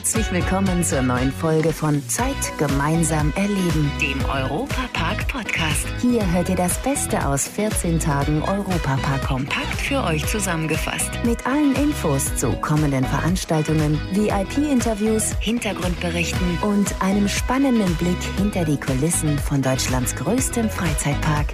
Herzlich 0.00 0.32
willkommen 0.32 0.82
zur 0.82 1.02
neuen 1.02 1.30
Folge 1.30 1.74
von 1.74 2.02
Zeit 2.08 2.56
gemeinsam 2.56 3.34
erleben, 3.36 3.92
dem 4.00 4.18
Europapark 4.24 5.28
Podcast. 5.28 5.86
Hier 6.00 6.24
hört 6.32 6.48
ihr 6.48 6.56
das 6.56 6.82
Beste 6.82 7.26
aus 7.26 7.46
14 7.46 8.00
Tagen 8.00 8.42
Europapark 8.42 9.22
kompakt 9.26 9.78
für 9.78 10.02
euch 10.02 10.26
zusammengefasst. 10.26 11.10
Mit 11.22 11.46
allen 11.46 11.74
Infos 11.76 12.34
zu 12.36 12.50
kommenden 12.62 13.04
Veranstaltungen, 13.04 14.00
VIP-Interviews, 14.12 15.34
Hintergrundberichten 15.38 16.58
und 16.62 16.94
einem 17.02 17.28
spannenden 17.28 17.94
Blick 17.96 18.22
hinter 18.38 18.64
die 18.64 18.80
Kulissen 18.80 19.38
von 19.38 19.60
Deutschlands 19.60 20.16
größtem 20.16 20.70
Freizeitpark. 20.70 21.48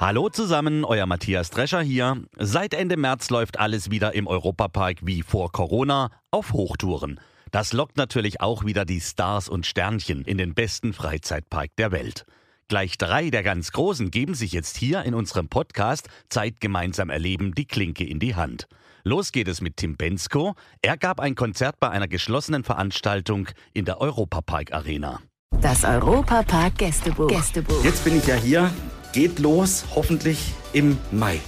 Hallo 0.00 0.28
zusammen, 0.28 0.84
euer 0.84 1.06
Matthias 1.06 1.50
Drescher 1.50 1.80
hier. 1.80 2.22
Seit 2.36 2.72
Ende 2.72 2.96
März 2.96 3.30
läuft 3.30 3.58
alles 3.58 3.90
wieder 3.90 4.14
im 4.14 4.28
Europapark 4.28 4.98
wie 5.02 5.22
vor 5.22 5.50
Corona 5.50 6.12
auf 6.30 6.52
Hochtouren. 6.52 7.18
Das 7.50 7.72
lockt 7.72 7.96
natürlich 7.96 8.40
auch 8.40 8.64
wieder 8.64 8.84
die 8.84 9.00
Stars 9.00 9.48
und 9.48 9.66
Sternchen 9.66 10.22
in 10.22 10.38
den 10.38 10.54
besten 10.54 10.92
Freizeitpark 10.92 11.74
der 11.78 11.90
Welt. 11.90 12.26
Gleich 12.68 12.96
drei 12.96 13.30
der 13.30 13.42
ganz 13.42 13.72
Großen 13.72 14.12
geben 14.12 14.34
sich 14.34 14.52
jetzt 14.52 14.76
hier 14.76 15.02
in 15.02 15.14
unserem 15.14 15.48
Podcast 15.48 16.08
Zeit 16.28 16.60
gemeinsam 16.60 17.10
erleben 17.10 17.56
die 17.56 17.66
Klinke 17.66 18.04
in 18.04 18.20
die 18.20 18.36
Hand. 18.36 18.68
Los 19.02 19.32
geht 19.32 19.48
es 19.48 19.60
mit 19.60 19.78
Tim 19.78 19.96
Bensko. 19.96 20.54
Er 20.80 20.96
gab 20.96 21.18
ein 21.18 21.34
Konzert 21.34 21.80
bei 21.80 21.90
einer 21.90 22.06
geschlossenen 22.06 22.62
Veranstaltung 22.62 23.48
in 23.74 23.84
der 23.84 24.00
Europapark 24.00 24.72
Arena. 24.72 25.18
Das 25.60 25.82
Europapark 25.82 26.78
Gästebuch. 26.78 27.26
Gästebuch. 27.26 27.82
Jetzt 27.82 28.04
bin 28.04 28.16
ich 28.16 28.26
ja 28.28 28.36
hier 28.36 28.70
geht 29.12 29.38
los, 29.38 29.84
hoffentlich 29.94 30.52
im 30.72 30.98
Mai. 31.10 31.40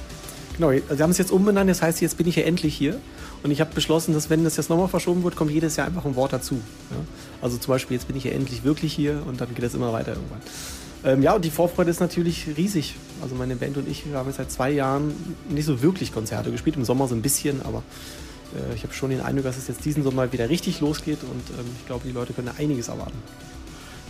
Genau, 0.56 0.72
Sie 0.72 1.02
haben 1.02 1.10
es 1.10 1.18
jetzt 1.18 1.32
umbenannt, 1.32 1.70
das 1.70 1.82
heißt, 1.82 2.00
jetzt 2.00 2.16
bin 2.16 2.28
ich 2.28 2.36
ja 2.36 2.42
endlich 2.42 2.74
hier. 2.74 3.00
Und 3.42 3.50
ich 3.50 3.60
habe 3.60 3.72
beschlossen, 3.74 4.12
dass 4.12 4.28
wenn 4.28 4.44
das 4.44 4.56
jetzt 4.58 4.68
nochmal 4.68 4.88
verschoben 4.88 5.24
wird, 5.24 5.34
kommt 5.34 5.50
jedes 5.50 5.76
Jahr 5.76 5.86
einfach 5.86 6.04
ein 6.04 6.14
Wort 6.14 6.32
dazu. 6.32 6.56
Ja? 6.90 6.96
Also 7.40 7.56
zum 7.56 7.72
Beispiel, 7.72 7.96
jetzt 7.96 8.06
bin 8.06 8.16
ich 8.16 8.24
ja 8.24 8.32
endlich 8.32 8.64
wirklich 8.64 8.92
hier 8.92 9.22
und 9.26 9.40
dann 9.40 9.54
geht 9.54 9.64
es 9.64 9.74
immer 9.74 9.92
weiter 9.92 10.12
irgendwann. 10.12 10.40
Ähm, 11.02 11.22
ja, 11.22 11.34
und 11.34 11.44
die 11.44 11.50
Vorfreude 11.50 11.90
ist 11.90 12.00
natürlich 12.00 12.46
riesig. 12.58 12.96
Also 13.22 13.34
meine 13.34 13.56
Band 13.56 13.78
und 13.78 13.88
ich, 13.88 14.06
wir 14.06 14.18
haben 14.18 14.26
jetzt 14.26 14.36
seit 14.36 14.50
zwei 14.50 14.70
Jahren 14.70 15.14
nicht 15.48 15.64
so 15.64 15.80
wirklich 15.80 16.12
Konzerte 16.12 16.50
gespielt, 16.50 16.76
im 16.76 16.84
Sommer 16.84 17.08
so 17.08 17.14
ein 17.14 17.22
bisschen, 17.22 17.62
aber 17.62 17.82
äh, 18.54 18.74
ich 18.74 18.82
habe 18.82 18.92
schon 18.92 19.08
den 19.08 19.22
Eindruck, 19.22 19.44
dass 19.44 19.56
es 19.56 19.68
jetzt 19.68 19.84
diesen 19.84 20.02
Sommer 20.02 20.30
wieder 20.32 20.50
richtig 20.50 20.80
losgeht 20.80 21.22
und 21.22 21.58
ähm, 21.58 21.66
ich 21.78 21.86
glaube, 21.86 22.06
die 22.06 22.12
Leute 22.12 22.34
können 22.34 22.50
einiges 22.58 22.88
erwarten. 22.88 23.16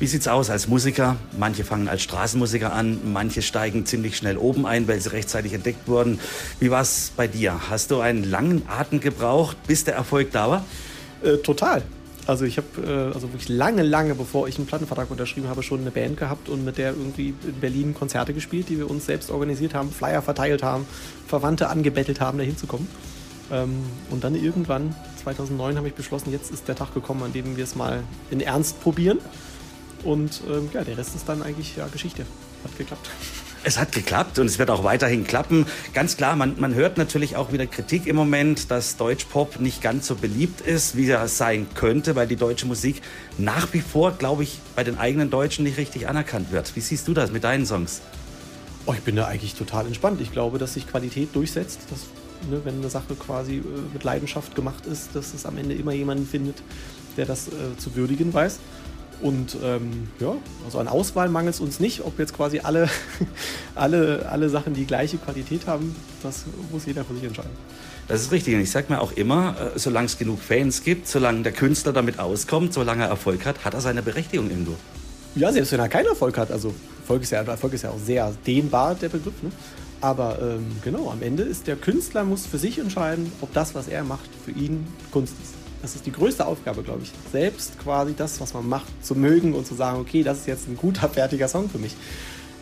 Wie 0.00 0.06
sieht's 0.06 0.28
aus 0.28 0.48
als 0.48 0.66
Musiker? 0.66 1.16
Manche 1.38 1.62
fangen 1.62 1.86
als 1.86 2.00
Straßenmusiker 2.00 2.72
an, 2.72 3.12
manche 3.12 3.42
steigen 3.42 3.84
ziemlich 3.84 4.16
schnell 4.16 4.38
oben 4.38 4.64
ein, 4.64 4.88
weil 4.88 4.98
sie 4.98 5.12
rechtzeitig 5.12 5.52
entdeckt 5.52 5.86
wurden. 5.88 6.18
Wie 6.58 6.70
war's 6.70 7.12
bei 7.14 7.28
dir? 7.28 7.68
Hast 7.68 7.90
du 7.90 8.00
einen 8.00 8.24
langen 8.24 8.62
Atem 8.66 9.00
gebraucht, 9.00 9.58
bis 9.66 9.84
der 9.84 9.96
Erfolg 9.96 10.32
da 10.32 10.48
war? 10.48 10.64
Äh, 11.22 11.36
total. 11.36 11.82
Also 12.26 12.46
ich 12.46 12.56
habe 12.56 12.66
äh, 12.82 13.14
also 13.14 13.30
wirklich 13.30 13.50
lange, 13.50 13.82
lange 13.82 14.14
bevor 14.14 14.48
ich 14.48 14.56
einen 14.56 14.66
Plattenvertrag 14.66 15.10
unterschrieben 15.10 15.50
habe, 15.50 15.62
schon 15.62 15.82
eine 15.82 15.90
Band 15.90 16.16
gehabt 16.16 16.48
und 16.48 16.64
mit 16.64 16.78
der 16.78 16.92
irgendwie 16.92 17.34
in 17.46 17.60
Berlin 17.60 17.92
Konzerte 17.92 18.32
gespielt, 18.32 18.70
die 18.70 18.78
wir 18.78 18.88
uns 18.88 19.04
selbst 19.04 19.30
organisiert 19.30 19.74
haben, 19.74 19.92
Flyer 19.92 20.22
verteilt 20.22 20.62
haben, 20.62 20.86
Verwandte 21.26 21.68
angebettelt 21.68 22.22
haben, 22.22 22.38
da 22.38 22.44
hinzukommen. 22.44 22.88
Ähm, 23.52 23.76
und 24.08 24.24
dann 24.24 24.34
irgendwann, 24.34 24.94
2009, 25.22 25.76
habe 25.76 25.88
ich 25.88 25.94
beschlossen, 25.94 26.32
jetzt 26.32 26.50
ist 26.50 26.68
der 26.68 26.74
Tag 26.74 26.94
gekommen, 26.94 27.22
an 27.22 27.34
dem 27.34 27.58
wir 27.58 27.64
es 27.64 27.74
mal 27.74 28.02
in 28.30 28.40
Ernst 28.40 28.80
probieren. 28.80 29.18
Und 30.04 30.42
ähm, 30.48 30.70
ja, 30.72 30.84
der 30.84 30.96
Rest 30.96 31.14
ist 31.14 31.28
dann 31.28 31.42
eigentlich 31.42 31.76
ja, 31.76 31.86
Geschichte. 31.88 32.24
Hat 32.64 32.76
geklappt. 32.76 33.08
Es 33.62 33.78
hat 33.78 33.92
geklappt 33.92 34.38
und 34.38 34.46
es 34.46 34.58
wird 34.58 34.70
auch 34.70 34.84
weiterhin 34.84 35.26
klappen. 35.26 35.66
Ganz 35.92 36.16
klar, 36.16 36.34
man, 36.34 36.58
man 36.58 36.72
hört 36.72 36.96
natürlich 36.96 37.36
auch 37.36 37.52
wieder 37.52 37.66
Kritik 37.66 38.06
im 38.06 38.16
Moment, 38.16 38.70
dass 38.70 38.96
Deutschpop 38.96 39.60
nicht 39.60 39.82
ganz 39.82 40.06
so 40.06 40.14
beliebt 40.14 40.62
ist, 40.62 40.96
wie 40.96 41.10
er 41.10 41.28
sein 41.28 41.66
könnte, 41.74 42.16
weil 42.16 42.26
die 42.26 42.36
deutsche 42.36 42.64
Musik 42.64 43.02
nach 43.36 43.70
wie 43.74 43.80
vor, 43.80 44.12
glaube 44.12 44.44
ich, 44.44 44.60
bei 44.74 44.82
den 44.82 44.96
eigenen 44.96 45.28
Deutschen 45.28 45.64
nicht 45.64 45.76
richtig 45.76 46.08
anerkannt 46.08 46.52
wird. 46.52 46.74
Wie 46.74 46.80
siehst 46.80 47.06
du 47.06 47.12
das 47.12 47.32
mit 47.32 47.44
deinen 47.44 47.66
Songs? 47.66 48.00
Oh, 48.86 48.94
ich 48.94 49.02
bin 49.02 49.14
da 49.14 49.26
eigentlich 49.26 49.54
total 49.54 49.86
entspannt. 49.86 50.22
Ich 50.22 50.32
glaube, 50.32 50.56
dass 50.56 50.72
sich 50.72 50.88
Qualität 50.88 51.34
durchsetzt. 51.34 51.80
Dass, 51.90 52.06
ne, 52.50 52.62
wenn 52.64 52.78
eine 52.78 52.88
Sache 52.88 53.14
quasi 53.14 53.56
äh, 53.56 53.62
mit 53.92 54.04
Leidenschaft 54.04 54.54
gemacht 54.54 54.86
ist, 54.86 55.14
dass 55.14 55.34
es 55.34 55.44
am 55.44 55.58
Ende 55.58 55.74
immer 55.74 55.92
jemanden 55.92 56.26
findet, 56.26 56.62
der 57.18 57.26
das 57.26 57.48
äh, 57.48 57.76
zu 57.76 57.94
würdigen 57.94 58.32
weiß. 58.32 58.58
Und 59.22 59.56
ähm, 59.62 60.08
ja, 60.18 60.34
also 60.64 60.78
an 60.78 60.88
Auswahl 60.88 61.28
mangelt 61.28 61.54
es 61.54 61.60
uns 61.60 61.80
nicht. 61.80 62.02
Ob 62.04 62.18
jetzt 62.18 62.34
quasi 62.34 62.60
alle, 62.60 62.88
alle, 63.74 64.26
alle 64.30 64.48
Sachen 64.48 64.74
die 64.74 64.86
gleiche 64.86 65.18
Qualität 65.18 65.66
haben, 65.66 65.94
das 66.22 66.44
muss 66.72 66.86
jeder 66.86 67.04
für 67.04 67.14
sich 67.14 67.24
entscheiden. 67.24 67.50
Das 68.08 68.22
ist 68.22 68.32
richtig. 68.32 68.54
Und 68.54 68.60
ich 68.60 68.70
sage 68.70 68.86
mir 68.92 69.00
auch 69.00 69.12
immer, 69.12 69.54
äh, 69.74 69.78
solange 69.78 70.06
es 70.06 70.18
genug 70.18 70.40
Fans 70.40 70.82
gibt, 70.82 71.06
solange 71.06 71.42
der 71.42 71.52
Künstler 71.52 71.92
damit 71.92 72.18
auskommt, 72.18 72.72
solange 72.72 73.04
er 73.04 73.10
Erfolg 73.10 73.44
hat, 73.44 73.64
hat 73.64 73.74
er 73.74 73.80
seine 73.80 74.02
Berechtigung 74.02 74.50
irgendwo. 74.50 74.76
Ja, 75.36 75.52
selbst 75.52 75.70
wenn 75.72 75.80
er 75.80 75.88
keinen 75.88 76.06
Erfolg 76.06 76.36
hat. 76.38 76.50
Also 76.50 76.74
Erfolg 77.02 77.22
ist 77.22 77.30
ja, 77.30 77.42
Erfolg 77.42 77.72
ist 77.74 77.82
ja 77.82 77.90
auch 77.90 78.00
sehr 78.04 78.32
dehnbar, 78.46 78.94
der 78.94 79.10
Begriff. 79.10 79.42
Ne? 79.42 79.50
Aber 80.00 80.38
ähm, 80.40 80.66
genau, 80.82 81.10
am 81.10 81.22
Ende 81.22 81.42
ist 81.42 81.66
der 81.66 81.76
Künstler 81.76 82.24
muss 82.24 82.46
für 82.46 82.58
sich 82.58 82.78
entscheiden, 82.78 83.30
ob 83.40 83.52
das, 83.52 83.74
was 83.74 83.86
er 83.86 84.02
macht, 84.02 84.30
für 84.44 84.50
ihn 84.50 84.86
Kunst 85.10 85.34
ist. 85.42 85.59
Das 85.82 85.94
ist 85.94 86.04
die 86.06 86.12
größte 86.12 86.46
Aufgabe, 86.46 86.82
glaube 86.82 87.02
ich. 87.02 87.12
Selbst 87.32 87.78
quasi 87.78 88.14
das, 88.14 88.40
was 88.40 88.52
man 88.54 88.68
macht, 88.68 88.86
zu 89.02 89.14
mögen 89.14 89.54
und 89.54 89.66
zu 89.66 89.74
sagen, 89.74 89.98
okay, 90.00 90.22
das 90.22 90.38
ist 90.38 90.46
jetzt 90.46 90.68
ein 90.68 90.76
guter, 90.76 91.08
fertiger 91.08 91.48
Song 91.48 91.70
für 91.70 91.78
mich. 91.78 91.96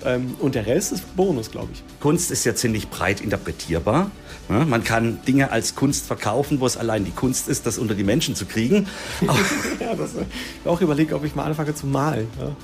Ähm, 0.05 0.37
und 0.39 0.55
der 0.55 0.67
Rest 0.67 0.93
ist 0.93 1.17
Bonus, 1.17 1.51
glaube 1.51 1.71
ich. 1.73 1.83
Kunst 2.01 2.31
ist 2.31 2.45
ja 2.45 2.55
ziemlich 2.55 2.89
breit 2.89 3.21
interpretierbar. 3.21 4.11
Man 4.49 4.83
kann 4.83 5.19
Dinge 5.29 5.51
als 5.51 5.75
Kunst 5.75 6.07
verkaufen, 6.07 6.61
wo 6.61 6.67
es 6.67 6.79
allein 6.79 7.05
die 7.05 7.11
Kunst 7.11 7.49
ist, 7.49 7.67
das 7.67 7.77
unter 7.77 7.95
die 7.95 8.03
Menschen 8.03 8.35
zu 8.35 8.47
kriegen. 8.47 8.87
ja, 9.81 9.95
das, 9.95 10.13
ich 10.15 10.69
auch 10.69 10.81
überlegt, 10.81 11.13
ob 11.13 11.23
ich 11.25 11.35
mal 11.35 11.45
anfange 11.45 11.75
zu 11.75 11.87
malen. 11.87 12.29
Ja. 12.41 12.57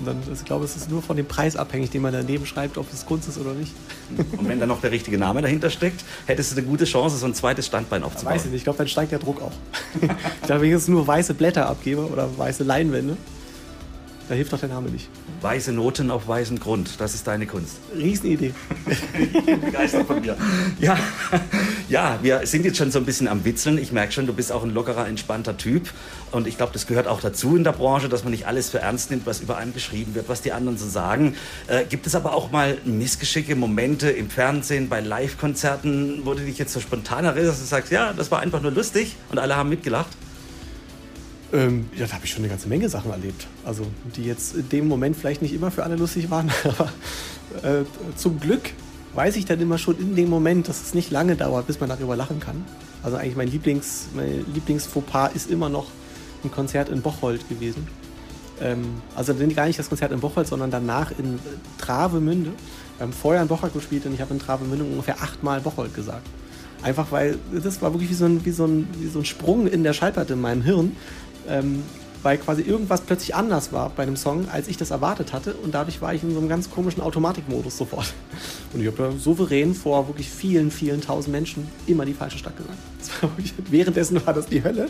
Und 0.00 0.06
dann, 0.06 0.16
also 0.18 0.32
ich 0.32 0.44
glaube, 0.44 0.64
es 0.64 0.76
ist 0.76 0.90
nur 0.90 1.02
von 1.02 1.16
dem 1.16 1.26
Preis 1.26 1.56
abhängig, 1.56 1.90
den 1.90 2.02
man 2.02 2.12
daneben 2.12 2.46
schreibt, 2.46 2.78
ob 2.78 2.92
es 2.92 3.06
Kunst 3.06 3.28
ist 3.28 3.38
oder 3.38 3.52
nicht. 3.52 3.72
Und 4.36 4.48
wenn 4.48 4.58
da 4.58 4.66
noch 4.66 4.80
der 4.80 4.90
richtige 4.90 5.18
Name 5.18 5.42
dahinter 5.42 5.70
steckt, 5.70 6.04
hättest 6.26 6.52
du 6.52 6.56
eine 6.56 6.66
gute 6.66 6.84
Chance, 6.84 7.16
so 7.18 7.26
ein 7.26 7.34
zweites 7.34 7.66
Standbein 7.66 8.02
aufzubauen. 8.02 8.34
Weiß 8.34 8.46
ich 8.46 8.50
nicht, 8.50 8.58
ich 8.58 8.64
glaube, 8.64 8.78
dann 8.78 8.88
steigt 8.88 9.12
der 9.12 9.18
Druck 9.18 9.40
auch. 9.42 9.52
ich 10.00 10.46
glaube, 10.46 10.62
wenn 10.62 10.68
ich 10.68 10.74
jetzt 10.74 10.88
nur 10.88 11.06
weiße 11.06 11.34
Blätter 11.34 11.68
abgebe 11.68 12.06
oder 12.06 12.28
weiße 12.36 12.64
Leinwände, 12.64 13.16
da 14.30 14.36
hilft 14.36 14.52
doch 14.52 14.60
der 14.60 14.68
Name 14.68 14.90
nicht. 14.90 15.08
Weiße 15.40 15.72
Noten 15.72 16.12
auf 16.12 16.28
weißem 16.28 16.60
Grund, 16.60 17.00
das 17.00 17.14
ist 17.14 17.26
deine 17.26 17.46
Kunst. 17.46 17.78
Riesenidee. 17.96 18.54
Begeistert 19.60 20.06
von 20.06 20.20
mir. 20.20 20.36
Ja, 20.78 20.96
ja, 21.88 22.16
wir 22.22 22.46
sind 22.46 22.64
jetzt 22.64 22.78
schon 22.78 22.92
so 22.92 23.00
ein 23.00 23.04
bisschen 23.04 23.26
am 23.26 23.44
Witzeln. 23.44 23.76
Ich 23.76 23.90
merke 23.90 24.12
schon, 24.12 24.28
du 24.28 24.32
bist 24.32 24.52
auch 24.52 24.62
ein 24.62 24.70
lockerer, 24.70 25.08
entspannter 25.08 25.56
Typ. 25.56 25.90
Und 26.30 26.46
ich 26.46 26.56
glaube, 26.56 26.72
das 26.72 26.86
gehört 26.86 27.08
auch 27.08 27.20
dazu 27.20 27.56
in 27.56 27.64
der 27.64 27.72
Branche, 27.72 28.08
dass 28.08 28.22
man 28.22 28.30
nicht 28.30 28.46
alles 28.46 28.70
für 28.70 28.78
ernst 28.78 29.10
nimmt, 29.10 29.26
was 29.26 29.40
über 29.40 29.56
einen 29.56 29.74
geschrieben 29.74 30.14
wird, 30.14 30.28
was 30.28 30.42
die 30.42 30.52
anderen 30.52 30.78
so 30.78 30.88
sagen. 30.88 31.34
Äh, 31.66 31.84
gibt 31.86 32.06
es 32.06 32.14
aber 32.14 32.32
auch 32.32 32.52
mal 32.52 32.78
missgeschicke 32.84 33.56
Momente 33.56 34.10
im 34.10 34.30
Fernsehen, 34.30 34.88
bei 34.88 35.00
Live-Konzerten, 35.00 36.20
wo 36.22 36.34
du 36.34 36.44
dich 36.44 36.56
jetzt 36.56 36.72
so 36.72 36.78
spontan 36.78 37.24
erinnerst 37.24 37.62
und 37.62 37.66
sagst, 37.66 37.90
ja, 37.90 38.12
das 38.12 38.30
war 38.30 38.38
einfach 38.38 38.62
nur 38.62 38.70
lustig 38.70 39.16
und 39.32 39.40
alle 39.40 39.56
haben 39.56 39.70
mitgelacht? 39.70 40.16
Ähm, 41.52 41.88
ja, 41.96 42.06
da 42.06 42.14
habe 42.14 42.24
ich 42.24 42.30
schon 42.30 42.42
eine 42.42 42.48
ganze 42.48 42.68
Menge 42.68 42.88
Sachen 42.88 43.10
erlebt. 43.10 43.46
Also, 43.64 43.86
die 44.16 44.24
jetzt 44.24 44.54
in 44.54 44.68
dem 44.68 44.88
Moment 44.88 45.16
vielleicht 45.16 45.42
nicht 45.42 45.52
immer 45.52 45.70
für 45.70 45.82
alle 45.82 45.96
lustig 45.96 46.30
waren, 46.30 46.50
aber 46.64 46.92
äh, 47.62 47.84
zum 48.16 48.38
Glück 48.38 48.72
weiß 49.14 49.36
ich 49.36 49.44
dann 49.44 49.60
immer 49.60 49.78
schon 49.78 49.98
in 49.98 50.14
dem 50.14 50.28
Moment, 50.28 50.68
dass 50.68 50.80
es 50.82 50.94
nicht 50.94 51.10
lange 51.10 51.34
dauert, 51.34 51.66
bis 51.66 51.80
man 51.80 51.88
darüber 51.88 52.14
lachen 52.14 52.38
kann. 52.38 52.64
Also 53.02 53.16
eigentlich 53.16 53.36
mein 53.36 53.48
Lieblings, 53.48 54.08
mein 54.14 54.44
Lieblingsfauxpas 54.54 55.32
ist 55.34 55.50
immer 55.50 55.68
noch 55.68 55.86
ein 56.44 56.50
Konzert 56.50 56.88
in 56.88 57.02
Bocholt 57.02 57.48
gewesen. 57.48 57.88
Ähm, 58.60 58.84
also 59.16 59.34
gar 59.34 59.66
nicht 59.66 59.78
das 59.78 59.88
Konzert 59.88 60.12
in 60.12 60.20
Bocholt, 60.20 60.46
sondern 60.46 60.70
danach 60.70 61.10
in 61.18 61.38
Travemünde. 61.78 62.52
Wir 62.98 63.06
haben 63.06 63.12
vorher 63.12 63.42
in 63.42 63.48
Bocholt 63.48 63.72
gespielt 63.72 64.06
und 64.06 64.14
ich 64.14 64.20
habe 64.20 64.34
in 64.34 64.40
Travemünde 64.40 64.84
ungefähr 64.84 65.20
achtmal 65.20 65.60
Bocholt 65.60 65.94
gesagt. 65.94 66.26
Einfach 66.82 67.10
weil 67.10 67.36
das 67.52 67.82
war 67.82 67.92
wirklich 67.92 68.10
wie 68.10 68.14
so 68.14 68.26
ein, 68.26 68.44
wie 68.44 68.50
so 68.52 68.64
ein, 68.64 68.88
wie 68.98 69.08
so 69.08 69.18
ein 69.18 69.24
Sprung 69.24 69.66
in 69.66 69.82
der 69.82 69.92
Schallplatte 69.92 70.34
in 70.34 70.40
meinem 70.40 70.62
Hirn 70.62 70.96
ähm, 71.48 71.82
weil 72.22 72.38
quasi 72.38 72.62
irgendwas 72.62 73.00
plötzlich 73.00 73.34
anders 73.34 73.72
war 73.72 73.90
bei 73.90 74.02
einem 74.02 74.16
Song, 74.16 74.48
als 74.50 74.68
ich 74.68 74.76
das 74.76 74.90
erwartet 74.90 75.32
hatte. 75.32 75.54
Und 75.54 75.74
dadurch 75.74 76.02
war 76.02 76.12
ich 76.12 76.22
in 76.22 76.32
so 76.32 76.38
einem 76.38 76.48
ganz 76.48 76.70
komischen 76.70 77.02
Automatikmodus 77.02 77.78
sofort. 77.78 78.12
Und 78.74 78.80
ich 78.80 78.86
habe 78.86 78.96
da 78.96 79.12
souverän 79.12 79.74
vor 79.74 80.06
wirklich 80.08 80.28
vielen, 80.28 80.70
vielen 80.70 81.00
tausend 81.00 81.32
Menschen 81.32 81.68
immer 81.86 82.04
die 82.04 82.14
falsche 82.14 82.38
Stadt 82.38 82.56
gesagt. 82.56 82.78
War 83.22 83.30
wirklich, 83.30 83.54
währenddessen 83.70 84.24
war 84.26 84.34
das 84.34 84.46
die 84.46 84.62
Hölle. 84.62 84.88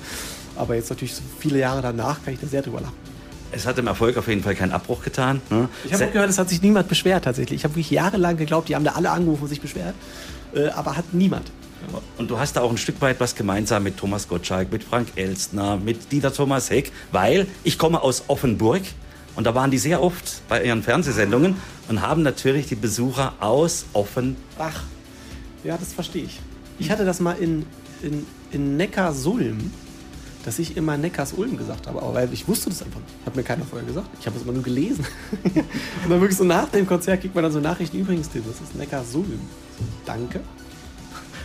Aber 0.57 0.75
jetzt 0.75 0.91
natürlich 0.91 1.15
so 1.15 1.23
viele 1.39 1.59
Jahre 1.61 1.83
danach 1.83 2.23
kann 2.25 2.35
ich 2.35 2.41
da 2.41 2.47
sehr 2.47 2.63
drüber 2.63 2.81
lachen. 2.81 3.20
Es 3.53 3.67
hat 3.67 3.79
dem 3.79 3.87
Erfolg 3.87 4.17
auf 4.17 4.29
jeden 4.29 4.43
Fall 4.43 4.55
keinen 4.55 4.73
Abbruch 4.73 5.03
getan. 5.03 5.41
Ne? 5.51 5.69
Ich 5.85 5.93
habe 5.93 6.07
auch 6.07 6.13
gehört, 6.13 6.31
es 6.31 6.39
hat 6.39 6.49
sich 6.49 6.63
niemand 6.63 6.89
beschwert 6.89 7.25
tatsächlich. 7.25 7.61
Ich 7.61 7.65
habe 7.65 7.75
wirklich 7.75 7.91
jahrelang 7.91 8.37
geglaubt, 8.37 8.69
die 8.69 8.77
haben 8.77 8.85
da 8.85 8.93
alle 8.93 9.11
angerufen 9.11 9.43
und 9.43 9.49
sich 9.49 9.61
beschwert. 9.61 9.95
Äh, 10.55 10.69
aber 10.69 10.97
hat 10.97 11.13
niemand. 11.13 11.51
Und 12.19 12.31
du 12.31 12.39
hast 12.39 12.57
da 12.57 12.61
auch 12.61 12.71
ein 12.71 12.79
Stück 12.79 13.01
weit 13.01 13.21
was 13.21 13.35
gemeinsam 13.35 13.83
mit 13.83 13.97
Thomas 13.97 14.29
Gottschalk, 14.29 14.71
mit 14.71 14.85
Frank 14.85 15.09
Elstner, 15.17 15.77
mit 15.77 16.13
Dieter 16.13 16.33
Thomas 16.33 16.71
Heck, 16.71 16.93
weil 17.11 17.47
ich 17.65 17.79
komme 17.79 18.03
aus 18.03 18.25
Offenburg 18.29 18.83
und 19.35 19.45
da 19.47 19.55
waren 19.55 19.71
die 19.71 19.79
sehr 19.79 20.03
oft 20.03 20.43
bei 20.49 20.63
ihren 20.63 20.83
Fernsehsendungen 20.83 21.57
und 21.89 22.03
haben 22.03 22.23
natürlich 22.23 22.67
die 22.67 22.75
Besucher 22.75 23.35
aus 23.41 23.87
Offenbach. 23.93 24.85
Ja, 25.65 25.77
das 25.77 25.93
verstehe 25.93 26.25
ich. 26.25 26.41
Ich 26.79 26.91
hatte 26.91 27.05
das 27.05 27.21
mal 27.21 27.33
in, 27.33 27.67
in, 28.03 28.27
in 28.51 28.77
Neckarsulm, 28.77 29.73
dass 30.45 30.59
ich 30.59 30.77
immer 30.77 30.97
Neckars-Ulm 30.97 31.57
gesagt 31.57 31.87
habe. 31.87 32.01
Aber 32.01 32.15
weil 32.15 32.33
ich 32.33 32.49
wusste 32.49 32.71
das 32.71 32.83
einfach 32.83 33.01
nicht. 33.01 33.27
Hat 33.27 33.37
mir 33.37 33.43
keiner 33.43 33.65
vorher 33.65 33.87
gesagt. 33.87 34.09
Ich 34.19 34.27
habe 34.27 34.37
es 34.37 34.43
immer 34.43 34.53
nur 34.53 34.63
gelesen. 34.63 35.07
und 35.43 36.11
dann 36.11 36.21
wirklich 36.21 36.37
so 36.37 36.45
nach 36.45 36.69
dem 36.69 36.87
Konzert 36.87 37.21
kriegt 37.21 37.35
man 37.35 37.45
dann 37.45 37.53
so 37.53 37.61
Nachrichten. 37.61 37.99
Übrigens, 37.99 38.31
Tim, 38.31 38.43
das 38.47 38.61
ist 38.61 38.75
Neckarsulm. 38.75 39.41
So, 39.79 39.85
danke. 40.07 40.41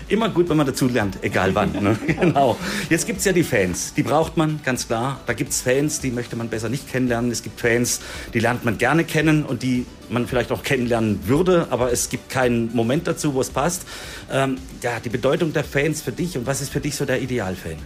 Immer 0.07 0.29
gut, 0.29 0.49
wenn 0.49 0.57
man 0.57 0.67
dazu 0.67 0.87
lernt, 0.87 1.17
egal 1.23 1.55
wann. 1.55 1.71
Ne? 1.71 1.97
genau. 2.07 2.57
Jetzt 2.89 3.07
gibt 3.07 3.19
es 3.19 3.25
ja 3.25 3.33
die 3.33 3.43
Fans, 3.43 3.95
die 3.95 4.03
braucht 4.03 4.37
man, 4.37 4.59
ganz 4.63 4.85
klar. 4.85 5.19
Da 5.25 5.33
gibt 5.33 5.51
es 5.51 5.61
Fans, 5.61 5.99
die 5.99 6.11
möchte 6.11 6.35
man 6.35 6.49
besser 6.49 6.69
nicht 6.69 6.87
kennenlernen. 6.87 7.31
Es 7.31 7.41
gibt 7.41 7.59
Fans, 7.59 8.01
die 8.33 8.39
lernt 8.39 8.63
man 8.63 8.77
gerne 8.77 9.03
kennen 9.03 9.43
und 9.43 9.63
die 9.63 9.87
man 10.09 10.27
vielleicht 10.27 10.51
auch 10.51 10.61
kennenlernen 10.61 11.21
würde, 11.25 11.67
aber 11.71 11.91
es 11.91 12.09
gibt 12.09 12.29
keinen 12.29 12.75
Moment 12.75 13.07
dazu, 13.07 13.33
wo 13.33 13.41
es 13.41 13.49
passt. 13.49 13.87
Ähm, 14.31 14.57
ja, 14.83 14.99
die 14.99 15.09
Bedeutung 15.09 15.53
der 15.53 15.63
Fans 15.63 16.03
für 16.03 16.11
dich 16.11 16.37
und 16.37 16.45
was 16.45 16.61
ist 16.61 16.71
für 16.71 16.81
dich 16.81 16.95
so 16.95 17.05
der 17.05 17.19
Idealfan? 17.23 17.77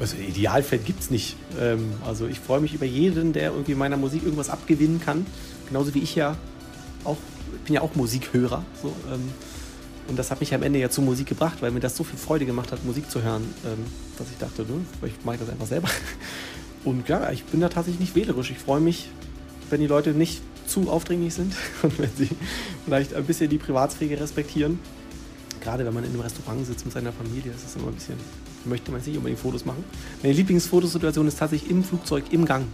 Also 0.00 0.16
Idealfan 0.16 0.82
gibt 0.82 1.00
es 1.00 1.10
nicht. 1.10 1.36
Ähm, 1.60 1.92
also 2.06 2.26
ich 2.26 2.40
freue 2.40 2.60
mich 2.60 2.74
über 2.74 2.86
jeden, 2.86 3.32
der 3.32 3.52
irgendwie 3.52 3.74
meiner 3.74 3.96
Musik 3.96 4.22
irgendwas 4.22 4.48
abgewinnen 4.48 5.00
kann. 5.00 5.26
Genauso 5.68 5.94
wie 5.94 6.00
ich 6.00 6.14
ja 6.14 6.36
auch, 7.04 7.18
ich 7.54 7.60
bin 7.60 7.74
ja 7.74 7.82
auch 7.82 7.94
Musikhörer. 7.94 8.64
So, 8.82 8.88
ähm, 9.12 9.30
und 10.08 10.18
das 10.18 10.30
hat 10.30 10.40
mich 10.40 10.52
am 10.54 10.62
Ende 10.62 10.78
ja 10.78 10.90
zur 10.90 11.04
Musik 11.04 11.28
gebracht, 11.28 11.58
weil 11.60 11.70
mir 11.70 11.80
das 11.80 11.96
so 11.96 12.02
viel 12.02 12.18
Freude 12.18 12.46
gemacht 12.46 12.72
hat, 12.72 12.84
Musik 12.84 13.10
zu 13.10 13.22
hören, 13.22 13.42
ähm, 13.64 13.84
dass 14.18 14.28
ich 14.28 14.38
dachte, 14.38 14.62
ne, 14.62 14.84
ich 15.06 15.24
mache 15.24 15.38
das 15.38 15.48
einfach 15.48 15.66
selber. 15.66 15.88
Und 16.84 17.08
ja, 17.08 17.30
ich 17.30 17.44
bin 17.44 17.60
da 17.60 17.68
tatsächlich 17.68 18.00
nicht 18.00 18.16
wählerisch. 18.16 18.50
Ich 18.50 18.58
freue 18.58 18.80
mich, 18.80 19.10
wenn 19.68 19.80
die 19.80 19.86
Leute 19.86 20.10
nicht 20.10 20.40
zu 20.66 20.88
aufdringlich 20.88 21.34
sind 21.34 21.54
und 21.82 21.98
wenn 21.98 22.10
sie 22.16 22.28
vielleicht 22.84 23.12
ein 23.12 23.24
bisschen 23.24 23.50
die 23.50 23.58
Privatsphäre 23.58 24.20
respektieren. 24.20 24.78
Gerade 25.60 25.84
wenn 25.84 25.92
man 25.92 26.04
in 26.04 26.10
einem 26.10 26.20
Restaurant 26.20 26.64
sitzt 26.64 26.86
mit 26.86 26.94
seiner 26.94 27.12
Familie, 27.12 27.52
ist 27.52 27.66
es 27.66 27.76
immer 27.76 27.88
ein 27.88 27.94
bisschen, 27.94 28.14
möchte 28.64 28.90
man 28.90 29.00
nicht 29.00 29.16
unbedingt 29.16 29.40
Fotos 29.40 29.64
machen. 29.64 29.84
Meine 30.22 30.34
Lieblingsfotosituation 30.34 31.26
ist 31.28 31.38
tatsächlich 31.38 31.70
im 31.70 31.84
Flugzeug, 31.84 32.24
im 32.30 32.44
Gang. 32.44 32.66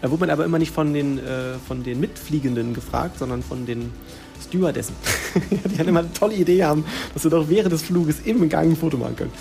Da 0.00 0.10
wurde 0.10 0.20
man 0.20 0.30
aber 0.30 0.44
immer 0.44 0.58
nicht 0.58 0.72
von 0.72 0.92
den, 0.92 1.18
äh, 1.18 1.54
von 1.66 1.82
den 1.82 2.00
Mitfliegenden 2.00 2.74
gefragt, 2.74 3.18
sondern 3.18 3.42
von 3.42 3.66
den 3.66 3.92
Stewardessen. 4.46 4.94
die 5.50 5.78
haben 5.78 5.88
immer 5.88 6.00
eine 6.00 6.12
tolle 6.12 6.34
Idee 6.34 6.64
haben, 6.64 6.84
dass 7.14 7.24
wir 7.24 7.30
doch 7.30 7.48
während 7.48 7.72
des 7.72 7.82
Fluges 7.82 8.20
im 8.24 8.48
Gang 8.48 8.70
ein 8.70 8.76
Foto 8.76 8.96
machen 8.96 9.16
können. 9.16 9.32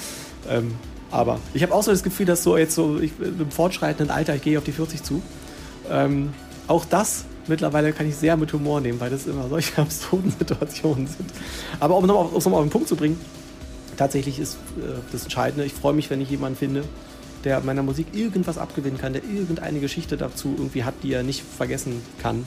Ähm, 0.50 0.71
aber 1.12 1.39
ich 1.54 1.63
habe 1.63 1.74
auch 1.74 1.83
so 1.83 1.92
das 1.92 2.03
Gefühl, 2.03 2.25
dass 2.25 2.44
so 2.44 2.57
jetzt 2.57 2.75
so 2.75 3.00
ich, 3.00 3.12
im 3.19 3.51
fortschreitenden 3.51 4.13
Alter, 4.13 4.36
ich 4.36 4.42
gehe 4.42 4.57
auf 4.57 4.63
die 4.63 4.71
40 4.71 5.03
zu, 5.03 5.21
ähm, 5.89 6.33
auch 6.68 6.86
das 6.86 7.25
mittlerweile 7.48 7.94
kann 7.94 8.07
ich 8.07 8.15
sehr 8.15 8.38
mit 8.38 8.51
Humor 8.53 8.81
nehmen, 8.81 9.00
weil 9.00 9.10
das 9.10 9.25
immer 9.25 9.48
solche 9.48 9.77
absurden 9.81 10.33
Situationen 10.38 11.07
sind. 11.07 11.30
Aber 11.80 11.95
um 11.95 12.06
nochmal 12.06 12.25
auf, 12.25 12.45
auf 12.45 12.62
den 12.62 12.69
Punkt 12.69 12.88
zu 12.88 12.95
bringen, 12.95 13.19
tatsächlich 13.98 14.40
ist 14.40 14.56
äh, 14.78 15.00
das 15.12 15.24
Entscheidende, 15.24 15.66
ich 15.66 15.74
freue 15.74 15.94
mich, 15.94 16.10
wenn 16.10 16.22
ich 16.22 16.30
jemanden 16.30 16.58
finde, 16.58 16.84
der 17.44 17.60
meiner 17.62 17.84
Musik 17.84 18.08
irgendwas 18.14 18.58
abgewinnen 18.58 18.98
kann, 18.98 19.14
der 19.14 19.24
irgendeine 19.24 19.80
Geschichte 19.80 20.18
dazu 20.18 20.56
irgendwie 20.58 20.84
hat, 20.84 20.96
die 21.04 21.14
er 21.14 21.24
nicht 21.24 21.44
vergessen 21.44 22.02
kann 22.22 22.46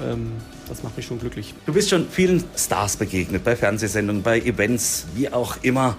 ähm, 0.00 0.32
das 0.68 0.82
macht 0.82 0.96
mich 0.96 1.06
schon 1.06 1.20
glücklich. 1.20 1.54
Du 1.66 1.72
bist 1.72 1.90
schon 1.90 2.08
vielen 2.08 2.42
Stars 2.56 2.96
begegnet, 2.96 3.44
bei 3.44 3.54
Fernsehsendungen, 3.54 4.22
bei 4.22 4.40
Events, 4.40 5.06
wie 5.14 5.28
auch 5.28 5.56
immer. 5.62 5.96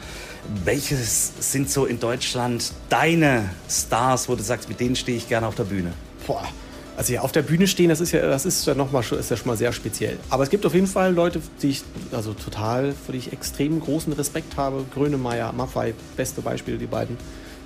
Welches 0.63 1.33
sind 1.39 1.69
so 1.69 1.85
in 1.85 1.99
Deutschland 1.99 2.71
deine 2.89 3.49
Stars, 3.69 4.29
wo 4.29 4.35
du 4.35 4.43
sagst, 4.43 4.69
mit 4.69 4.79
denen 4.79 4.95
stehe 4.95 5.17
ich 5.17 5.27
gerne 5.27 5.47
auf 5.47 5.55
der 5.55 5.63
Bühne? 5.63 5.93
Boah. 6.27 6.47
Also 6.97 7.13
ja, 7.13 7.21
auf 7.21 7.31
der 7.31 7.41
Bühne 7.41 7.67
stehen, 7.67 7.89
das 7.89 7.99
ist 7.99 8.13
ja, 8.13 8.21
das 8.21 8.45
ist 8.45 8.65
ja 8.65 8.73
noch 8.73 8.91
mal, 8.91 9.01
ist 9.01 9.29
ja 9.29 9.35
schon 9.35 9.47
mal 9.47 9.57
sehr 9.57 9.73
speziell. 9.73 10.17
Aber 10.29 10.43
es 10.43 10.49
gibt 10.49 10.65
auf 10.65 10.73
jeden 10.73 10.87
Fall 10.87 11.13
Leute, 11.13 11.41
die 11.61 11.69
ich 11.69 11.83
also 12.11 12.33
total, 12.33 12.93
für 12.93 13.11
die 13.11 13.17
ich 13.17 13.33
extrem 13.33 13.79
großen 13.81 14.13
Respekt 14.13 14.55
habe. 14.55 14.85
Grönemeyer, 14.93 15.51
Maffei, 15.51 15.93
beste 16.15 16.41
Beispiele, 16.41 16.77
die 16.77 16.85
beiden, 16.85 17.17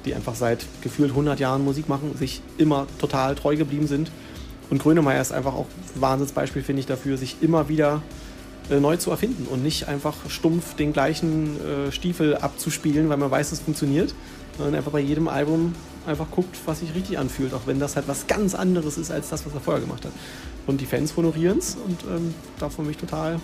die 0.05 0.15
einfach 0.15 0.33
seit 0.33 0.65
gefühlt 0.81 1.11
100 1.11 1.39
Jahren 1.39 1.63
Musik 1.63 1.87
machen, 1.89 2.15
sich 2.17 2.41
immer 2.57 2.87
total 2.99 3.35
treu 3.35 3.55
geblieben 3.55 3.87
sind 3.87 4.09
und 4.69 4.81
Grönemeyer 4.81 5.21
ist 5.21 5.31
einfach 5.31 5.53
auch 5.53 5.65
ein 5.95 6.01
Wahnsinnsbeispiel, 6.01 6.61
finde 6.61 6.81
ich, 6.81 6.85
dafür, 6.85 7.17
sich 7.17 7.37
immer 7.41 7.69
wieder 7.69 8.01
äh, 8.69 8.79
neu 8.79 8.97
zu 8.97 9.09
erfinden 9.09 9.47
und 9.47 9.63
nicht 9.63 9.87
einfach 9.87 10.15
stumpf 10.29 10.75
den 10.75 10.93
gleichen 10.93 11.57
äh, 11.59 11.91
Stiefel 11.91 12.37
abzuspielen, 12.37 13.09
weil 13.09 13.17
man 13.17 13.31
weiß, 13.31 13.51
es 13.51 13.59
funktioniert, 13.59 14.13
sondern 14.57 14.75
einfach 14.75 14.91
bei 14.91 14.99
jedem 14.99 15.27
Album 15.27 15.73
einfach 16.09 16.31
guckt, 16.31 16.57
was 16.65 16.79
sich 16.79 16.93
richtig 16.95 17.17
anfühlt, 17.17 17.53
auch 17.53 17.65
wenn 17.65 17.79
das 17.79 17.95
halt 17.95 18.07
was 18.07 18.27
ganz 18.27 18.55
anderes 18.55 18.97
ist 18.97 19.11
als 19.11 19.29
das, 19.29 19.45
was 19.45 19.53
er 19.53 19.61
vorher 19.61 19.81
gemacht 19.81 20.05
hat. 20.05 20.11
Und 20.67 20.81
die 20.81 20.85
Fans 20.85 21.15
honorieren 21.15 21.59
es 21.59 21.75
und 21.75 22.03
ähm, 22.03 22.33
davon 22.59 22.85
bin 22.85 22.91
ich 22.91 22.97
total 22.97 23.39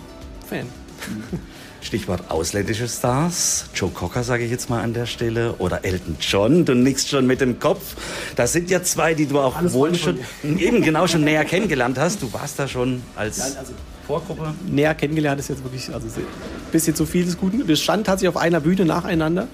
Fan. 0.46 0.66
Stichwort 1.80 2.30
ausländische 2.30 2.88
Stars. 2.88 3.66
Joe 3.74 3.90
Cocker 3.90 4.24
sage 4.24 4.44
ich 4.44 4.50
jetzt 4.50 4.70
mal 4.70 4.82
an 4.82 4.94
der 4.94 5.06
Stelle. 5.06 5.54
Oder 5.58 5.84
Elton 5.84 6.16
John. 6.20 6.64
Du 6.64 6.74
nickst 6.74 7.08
schon 7.08 7.26
mit 7.26 7.40
dem 7.40 7.58
Kopf. 7.58 7.96
Das 8.34 8.52
sind 8.52 8.70
ja 8.70 8.82
zwei, 8.82 9.14
die 9.14 9.26
du 9.26 9.38
auch 9.38 9.56
Alles 9.56 9.72
wohl 9.72 9.94
schon, 9.94 10.18
eben 10.58 10.82
genau 10.82 11.06
schon 11.06 11.22
näher 11.22 11.44
kennengelernt 11.44 11.98
hast. 11.98 12.22
Du 12.22 12.32
warst 12.32 12.58
da 12.58 12.66
schon 12.66 13.02
als 13.14 13.38
ja, 13.38 13.44
also 13.58 13.72
Vorgruppe. 14.06 14.54
Näher 14.66 14.94
kennengelernt 14.94 15.40
ist 15.40 15.48
jetzt 15.48 15.62
wirklich 15.64 15.92
also 15.92 16.06
ein 16.06 16.26
bisschen 16.72 16.94
zu 16.94 17.06
viel 17.06 17.24
des 17.24 17.36
Guten. 17.38 17.66
Wir 17.66 17.76
standen 17.76 18.04
tatsächlich 18.04 18.34
auf 18.34 18.40
einer 18.40 18.60
Bühne 18.60 18.84
nacheinander. 18.84 19.48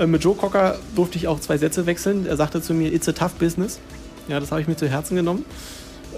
Äh, 0.00 0.06
mit 0.06 0.24
Joe 0.24 0.34
Cocker 0.34 0.78
durfte 0.96 1.18
ich 1.18 1.28
auch 1.28 1.38
zwei 1.40 1.58
Sätze 1.58 1.84
wechseln. 1.86 2.26
Er 2.26 2.36
sagte 2.36 2.62
zu 2.62 2.72
mir, 2.72 2.92
it's 2.92 3.08
a 3.08 3.12
tough 3.12 3.34
business. 3.34 3.78
Ja, 4.28 4.40
das 4.40 4.50
habe 4.50 4.62
ich 4.62 4.68
mir 4.68 4.76
zu 4.76 4.88
Herzen 4.88 5.14
genommen. 5.14 5.44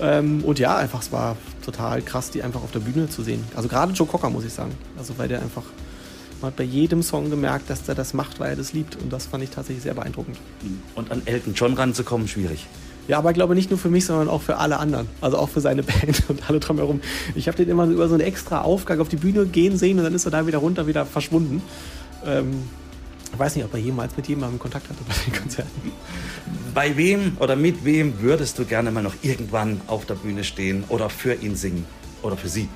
Ähm, 0.00 0.42
und 0.44 0.58
ja, 0.58 0.76
einfach, 0.76 1.02
es 1.02 1.10
war 1.10 1.36
total 1.64 2.00
krass, 2.00 2.30
die 2.30 2.42
einfach 2.42 2.62
auf 2.62 2.70
der 2.70 2.80
Bühne 2.80 3.08
zu 3.08 3.22
sehen. 3.22 3.44
Also 3.56 3.68
gerade 3.68 3.92
Joe 3.92 4.06
Cocker, 4.06 4.30
muss 4.30 4.44
ich 4.44 4.52
sagen. 4.52 4.72
Also 4.96 5.18
weil 5.18 5.28
der 5.28 5.42
einfach, 5.42 5.64
man 6.40 6.50
hat 6.50 6.56
bei 6.56 6.64
jedem 6.64 7.02
Song 7.02 7.28
gemerkt, 7.28 7.68
dass 7.68 7.82
der 7.82 7.96
das 7.96 8.14
macht, 8.14 8.38
weil 8.38 8.50
er 8.50 8.56
das 8.56 8.72
liebt. 8.72 8.96
Und 8.96 9.12
das 9.12 9.26
fand 9.26 9.42
ich 9.42 9.50
tatsächlich 9.50 9.82
sehr 9.82 9.94
beeindruckend. 9.94 10.38
Und 10.94 11.10
an 11.10 11.22
Elton 11.24 11.54
John 11.54 11.74
ranzukommen, 11.74 12.28
schwierig. 12.28 12.66
Ja, 13.08 13.18
aber 13.18 13.30
ich 13.30 13.34
glaube 13.34 13.56
nicht 13.56 13.68
nur 13.68 13.80
für 13.80 13.90
mich, 13.90 14.06
sondern 14.06 14.28
auch 14.28 14.42
für 14.42 14.58
alle 14.58 14.78
anderen. 14.78 15.08
Also 15.20 15.38
auch 15.38 15.48
für 15.48 15.60
seine 15.60 15.82
Band 15.82 16.22
und 16.28 16.48
alle 16.48 16.60
drumherum. 16.60 17.00
Ich 17.34 17.48
habe 17.48 17.56
den 17.56 17.68
immer 17.68 17.86
über 17.86 18.06
so 18.06 18.14
eine 18.14 18.22
extra 18.22 18.62
Aufgang 18.62 19.00
auf 19.00 19.08
die 19.08 19.16
Bühne 19.16 19.46
gehen 19.46 19.76
sehen 19.76 19.98
und 19.98 20.04
dann 20.04 20.14
ist 20.14 20.24
er 20.24 20.30
da 20.30 20.46
wieder 20.46 20.58
runter, 20.58 20.86
wieder 20.86 21.04
verschwunden. 21.04 21.62
Ähm, 22.24 22.62
ich 23.32 23.38
weiß 23.38 23.56
nicht, 23.56 23.64
ob 23.64 23.72
er 23.74 23.80
jemals 23.80 24.16
mit 24.16 24.28
jemandem 24.28 24.58
Kontakt 24.58 24.88
hatte 24.88 25.00
bei 25.06 25.14
den 25.24 25.40
Konzerten. 25.40 25.92
Bei 26.74 26.96
wem 26.96 27.36
oder 27.40 27.56
mit 27.56 27.84
wem 27.84 28.20
würdest 28.20 28.58
du 28.58 28.64
gerne 28.64 28.90
mal 28.90 29.02
noch 29.02 29.14
irgendwann 29.22 29.80
auf 29.86 30.06
der 30.06 30.14
Bühne 30.14 30.44
stehen 30.44 30.84
oder 30.88 31.08
für 31.08 31.34
ihn 31.34 31.56
singen 31.56 31.86
oder 32.22 32.36
für 32.36 32.48
sie? 32.48 32.68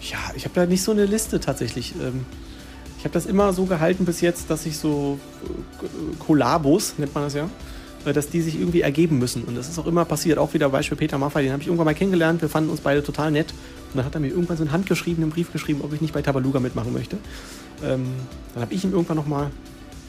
Ja, 0.00 0.18
ich 0.34 0.44
habe 0.44 0.54
da 0.54 0.66
nicht 0.66 0.82
so 0.82 0.92
eine 0.92 1.04
Liste 1.06 1.40
tatsächlich. 1.40 1.94
Ähm, 2.00 2.26
ich 2.98 3.04
habe 3.04 3.12
das 3.12 3.26
immer 3.26 3.52
so 3.52 3.66
gehalten 3.66 4.04
bis 4.04 4.20
jetzt, 4.20 4.50
dass 4.50 4.66
ich 4.66 4.76
so 4.76 5.18
äh, 5.82 6.16
Kollabos, 6.18 6.94
nennt 6.98 7.14
man 7.14 7.24
das 7.24 7.34
ja, 7.34 7.48
äh, 8.04 8.12
dass 8.12 8.28
die 8.28 8.40
sich 8.40 8.58
irgendwie 8.58 8.80
ergeben 8.82 9.18
müssen. 9.18 9.44
Und 9.44 9.56
das 9.56 9.68
ist 9.68 9.78
auch 9.78 9.86
immer 9.86 10.04
passiert. 10.04 10.38
Auch 10.38 10.54
wieder 10.54 10.68
Beispiel 10.68 10.96
Peter 10.96 11.18
Maffay, 11.18 11.42
den 11.42 11.52
habe 11.52 11.62
ich 11.62 11.68
irgendwann 11.68 11.86
mal 11.86 11.94
kennengelernt. 11.94 12.42
Wir 12.42 12.48
fanden 12.48 12.70
uns 12.70 12.80
beide 12.80 13.02
total 13.02 13.30
nett. 13.30 13.52
Und 13.92 13.98
dann 13.98 14.04
hat 14.04 14.14
er 14.14 14.20
mir 14.20 14.28
irgendwann 14.28 14.56
so 14.56 14.62
einen 14.62 14.72
handgeschriebenen 14.72 15.30
Brief 15.30 15.52
geschrieben, 15.52 15.80
ob 15.82 15.92
ich 15.92 16.00
nicht 16.00 16.14
bei 16.14 16.22
Tabaluga 16.22 16.60
mitmachen 16.60 16.92
möchte. 16.92 17.18
Ähm, 17.84 18.06
dann 18.54 18.62
habe 18.62 18.74
ich 18.74 18.84
ihm 18.84 18.92
irgendwann 18.92 19.16
nochmal 19.16 19.50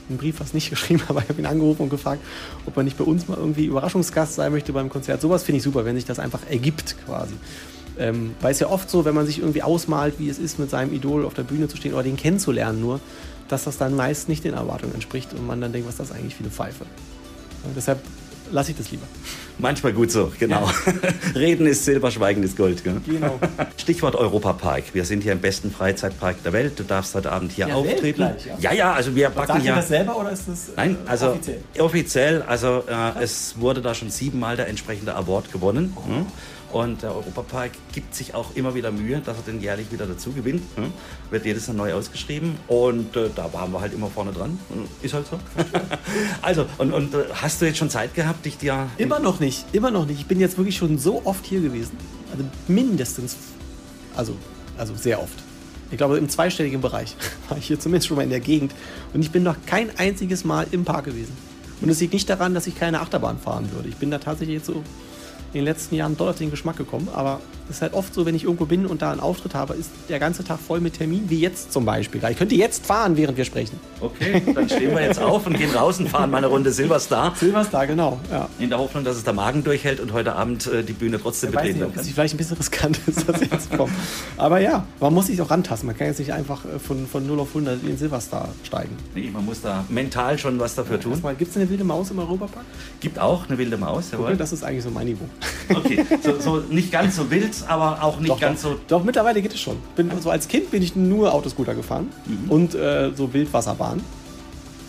einen 0.10 0.18
Brief 0.18 0.38
fast 0.38 0.54
nicht 0.54 0.70
geschrieben, 0.72 1.04
aber 1.08 1.22
ich 1.22 1.30
habe 1.30 1.40
ihn 1.40 1.46
angerufen 1.46 1.84
und 1.84 1.90
gefragt, 1.90 2.22
ob 2.66 2.78
er 2.78 2.84
nicht 2.84 2.98
bei 2.98 3.04
uns 3.04 3.28
mal 3.28 3.38
irgendwie 3.38 3.66
Überraschungsgast 3.66 4.36
sein 4.36 4.52
möchte 4.52 4.74
beim 4.74 4.90
Konzert. 4.90 5.22
Sowas 5.22 5.44
finde 5.44 5.58
ich 5.58 5.64
super, 5.64 5.86
wenn 5.86 5.96
sich 5.96 6.06
das 6.06 6.20
einfach 6.20 6.42
ergibt 6.50 6.96
quasi. 7.06 7.36
Ähm, 8.00 8.36
weil 8.42 8.52
es 8.52 8.60
ja 8.60 8.68
oft 8.70 8.90
so, 8.90 9.06
wenn 9.06 9.16
man 9.16 9.26
sich 9.26 9.40
irgendwie 9.40 9.64
ausmalt, 9.64 10.16
wie 10.20 10.30
es 10.30 10.38
ist, 10.38 10.60
mit 10.60 10.70
seinem 10.70 10.94
Idol 10.94 11.26
auf 11.26 11.34
der 11.34 11.44
Bühne 11.44 11.68
zu 11.68 11.78
stehen 11.78 11.94
oder 11.94 12.04
den 12.04 12.16
kennenzulernen 12.16 12.80
nur, 12.80 13.00
dass 13.48 13.64
das 13.64 13.78
dann 13.78 13.96
meist 13.96 14.30
nicht 14.30 14.44
den 14.44 14.54
Erwartungen 14.54 14.94
entspricht 14.94 15.34
und 15.34 15.48
man 15.48 15.62
dann 15.62 15.72
denkt, 15.72 15.88
was 15.88 15.96
ist 15.96 16.00
das 16.00 16.12
eigentlich 16.12 16.36
für 16.36 16.44
eine 16.44 16.52
Pfeife. 16.52 16.86
Und 17.64 17.76
deshalb 17.76 18.00
lasse 18.52 18.72
ich 18.72 18.78
das 18.78 18.92
lieber. 18.92 19.06
Manchmal 19.60 19.94
gut 19.94 20.12
so, 20.12 20.32
genau. 20.38 20.70
Ja. 20.70 20.94
Reden 21.36 21.66
ist 21.66 21.84
Silber, 21.86 22.12
Schweigen 22.12 22.44
ist 22.44 22.56
Gold. 22.58 22.84
Gell? 22.84 23.02
Genau. 23.06 23.40
Stichwort 23.78 24.16
Europapark. 24.16 24.94
Wir 24.94 25.04
sind 25.04 25.24
hier 25.24 25.32
im 25.32 25.42
besten 25.42 25.72
Freizeitpark 25.72 26.44
der 26.44 26.54
Welt. 26.54 26.80
Du 26.80 26.84
darfst 26.84 27.16
heute 27.16 27.32
Abend 27.32 27.52
hier 27.52 27.70
ja, 27.70 27.76
auftreten. 27.76 28.22
Ja? 28.22 28.36
ja? 28.60 28.74
ja, 28.74 28.94
also 28.94 29.16
wir 29.16 29.30
backen 29.30 29.54
Sagt 29.54 29.66
ja. 29.66 29.76
das 29.76 29.88
selber 29.88 30.18
oder 30.18 30.32
ist 30.32 30.48
das 30.48 30.70
äh, 30.70 30.72
Nein, 30.76 30.98
also 31.08 31.32
offiziell? 31.32 31.60
offiziell 31.80 32.42
also 32.44 32.84
äh, 32.88 33.24
es 33.24 33.60
wurde 33.60 33.82
da 33.82 33.96
schon 33.96 34.12
siebenmal 34.12 34.56
der 34.58 34.68
entsprechende 34.68 35.16
Award 35.16 35.52
gewonnen. 35.52 35.96
Oh. 35.96 36.08
Hm? 36.08 36.26
Und 36.72 37.02
der 37.02 37.16
Europapark 37.16 37.72
gibt 37.94 38.14
sich 38.14 38.34
auch 38.36 38.56
immer 38.56 38.76
wieder 38.76 38.92
Mühe, 38.92 39.22
dass 39.24 39.38
er 39.38 39.44
den 39.44 39.62
jährlich 39.62 39.92
wieder 39.92 40.06
dazu 40.06 40.34
gewinnt. 40.34 40.62
Hm? 40.76 40.92
Wird 41.30 41.46
jedes 41.46 41.68
Jahr 41.68 41.76
neu 41.76 41.94
ausgeschrieben. 41.94 42.58
Und 42.68 43.16
äh, 43.16 43.30
da 43.34 43.54
waren 43.54 43.72
wir 43.72 43.80
halt 43.80 43.94
immer 43.94 44.10
vorne 44.10 44.34
dran. 44.34 44.60
Ist 45.02 45.14
halt 45.14 45.28
so. 45.28 45.40
also, 46.42 46.66
und, 46.78 46.92
und 46.92 47.14
äh, 47.14 47.24
hast 47.34 47.62
du 47.62 47.66
jetzt 47.66 47.78
schon 47.78 47.90
Zeit 47.90 48.14
gehabt, 48.16 48.46
dich 48.46 48.58
dir. 48.58 48.90
Immer 48.98 49.20
noch 49.20 49.40
nicht. 49.40 49.66
Immer 49.72 49.92
noch 49.92 50.06
nicht. 50.06 50.20
Ich 50.20 50.28
bin 50.28 50.40
jetzt 50.40 50.58
wirklich 50.58 50.76
schon 50.76 50.98
so 50.98 51.22
oft 51.24 51.46
hier 51.46 51.62
gewesen. 51.62 51.98
Also 52.32 52.44
mindestens. 52.68 53.38
Also, 54.16 54.36
also 54.78 54.94
sehr 54.96 55.22
oft. 55.22 55.44
Ich 55.90 55.98
glaube, 55.98 56.18
im 56.18 56.28
zweistelligen 56.28 56.82
Bereich 56.82 57.16
war 57.50 57.58
ich 57.58 57.68
hier 57.68 57.80
zumindest 57.80 58.08
schon 58.08 58.18
mal 58.18 58.24
in 58.24 58.30
der 58.30 58.42
Gegend. 58.42 58.74
Und 59.14 59.22
ich 59.22 59.32
bin 59.32 59.44
noch 59.44 59.56
kein 59.66 59.98
einziges 59.98 60.44
Mal 60.44 60.68
im 60.72 60.84
Park 60.84 61.06
gewesen. 61.06 61.32
Und 61.80 61.90
es 61.90 62.02
liegt 62.02 62.14
nicht 62.14 62.30
daran, 62.30 62.54
dass 62.54 62.68
ich 62.68 62.78
keine 62.78 63.00
Achterbahn 63.00 63.40
fahren 63.40 63.72
würde. 63.72 63.88
Ich 63.88 63.96
bin 63.96 64.12
da 64.12 64.18
tatsächlich 64.18 64.58
jetzt 64.58 64.66
so 64.66 64.84
in 65.54 65.60
den 65.60 65.66
letzten 65.66 65.96
Jahren 65.96 66.18
doll 66.18 66.30
auf 66.30 66.38
den 66.38 66.52
Geschmack 66.52 66.78
gekommen. 66.78 67.08
Aber 67.14 67.40
Das 67.68 67.78
ist 67.78 67.82
halt 67.82 67.94
oft 67.94 68.14
so, 68.14 68.26
wenn 68.26 68.34
ich 68.36 68.44
irgendwo 68.46 68.66
bin 68.66 68.86
und 68.86 69.02
da 69.02 69.12
einen 69.12 69.20
Auftritt 69.20 69.54
habe, 69.54 69.74
ist 69.74 69.90
der 70.08 70.20
ganze 70.20 70.44
Tag 70.44 70.60
voll 70.60 70.80
mit 70.80 70.94
Terminen, 70.98 71.30
wie 71.30 71.40
jetzt 71.40 71.74
zum 71.74 71.84
Beispiel. 71.86 72.22
Ich 72.30 72.38
könnte 72.38 72.56
jetzt 72.56 72.86
fahren, 72.86 73.18
während 73.18 73.38
wir 73.38 73.44
sprechen. 73.46 73.78
Okay, 74.00 74.42
dann 74.54 74.70
stehen 74.70 74.92
wir 74.92 75.02
jetzt 75.02 75.20
auf 75.20 75.46
und 75.48 75.58
gehen 75.58 75.72
raus 75.72 76.00
und 76.00 76.08
fahren 76.08 76.32
mal 76.32 76.38
eine 76.38 76.48
Runde 76.48 76.72
Silverstar. 76.72 77.34
Silverstar, 77.36 77.88
genau. 77.88 78.20
Ja. 78.32 78.48
In 78.60 78.70
der 78.70 78.80
Hoffnung, 78.80 79.04
dass 79.04 79.18
es 79.18 79.24
der 79.24 79.34
Magen 79.34 79.64
durchhält 79.64 80.00
und 80.00 80.14
heute 80.14 80.34
Abend 80.36 80.68
äh, 80.68 80.84
die 80.84 80.94
Bühne 80.94 81.20
trotzdem 81.22 81.50
Ich 81.50 81.56
betreten 81.56 81.94
kann. 81.94 82.04
vielleicht 82.06 82.34
ein 82.36 82.38
bisschen 82.38 82.58
riskant 82.58 83.00
ist, 83.08 83.28
dass 83.28 83.42
ich 83.42 83.52
jetzt 83.52 83.70
komme. 83.76 83.92
Aber 84.38 84.60
ja, 84.60 84.86
man 85.00 85.14
muss 85.14 85.28
sich 85.28 85.42
auch 85.42 85.50
rantasten. 85.50 85.88
Man 85.88 85.98
kann 85.98 86.08
jetzt 86.08 86.20
nicht 86.20 86.32
einfach 86.32 86.64
äh, 86.64 86.80
von, 86.80 87.06
von 87.08 87.26
0 87.28 87.40
auf 87.42 87.50
100 87.50 87.82
in 87.82 87.88
den 87.90 87.98
Silverstar 87.98 88.50
steigen. 88.64 88.96
Nee, 89.14 89.30
man 89.34 89.44
muss 89.46 89.62
da 89.62 89.84
mental 89.90 90.38
schon 90.38 90.60
was 90.60 90.76
dafür 90.76 91.00
tun. 91.00 91.22
Gibt 91.38 91.52
es 91.52 91.58
eine 91.58 91.70
wilde 91.70 91.84
Maus 91.84 92.12
im 92.12 92.20
Europapark? 92.20 92.66
Gibt 93.02 93.20
auch 93.20 93.48
eine 93.50 93.58
wilde 93.58 93.78
Maus, 93.78 94.12
jawohl. 94.12 94.38
Das 94.38 94.54
ist 94.54 94.64
eigentlich 94.64 94.84
so 94.84 94.90
mein 94.92 95.08
Niveau. 95.08 95.26
Okay, 95.74 96.06
so, 96.24 96.40
so 96.40 96.58
nicht 96.70 96.92
ganz 96.92 97.16
so 97.16 97.30
wild, 97.30 97.54
aber 97.64 98.04
auch 98.04 98.20
nicht 98.20 98.30
Doch, 98.30 98.40
ganz 98.40 98.62
doch, 98.62 98.72
so. 98.74 98.80
doch, 98.88 99.04
mittlerweile 99.04 99.42
geht 99.42 99.54
es 99.54 99.60
schon. 99.60 99.78
Bin, 99.96 100.12
so 100.22 100.30
als 100.30 100.48
Kind 100.48 100.72
bin 100.72 100.82
ich 100.84 100.96
nur 100.96 101.34
Autoscooter 101.34 101.76
gefahren 101.76 102.10
Mhm. 102.26 102.52
und 102.52 102.76
äh, 102.76 103.12
so 103.16 103.34
Wildwasserbahn. 103.34 104.02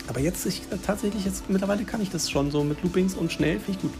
Aber 0.07 0.19
jetzt 0.19 0.45
ich, 0.45 0.61
tatsächlich, 0.85 1.23
jetzt 1.25 1.49
mittlerweile 1.49 1.83
kann 1.83 2.01
ich 2.01 2.09
das 2.09 2.29
schon 2.29 2.49
so 2.51 2.63
mit 2.63 2.81
Loopings 2.83 3.13
und 3.13 3.31
schnell, 3.31 3.59
finde 3.59 3.71
ich 3.73 3.81
gut. 3.81 3.91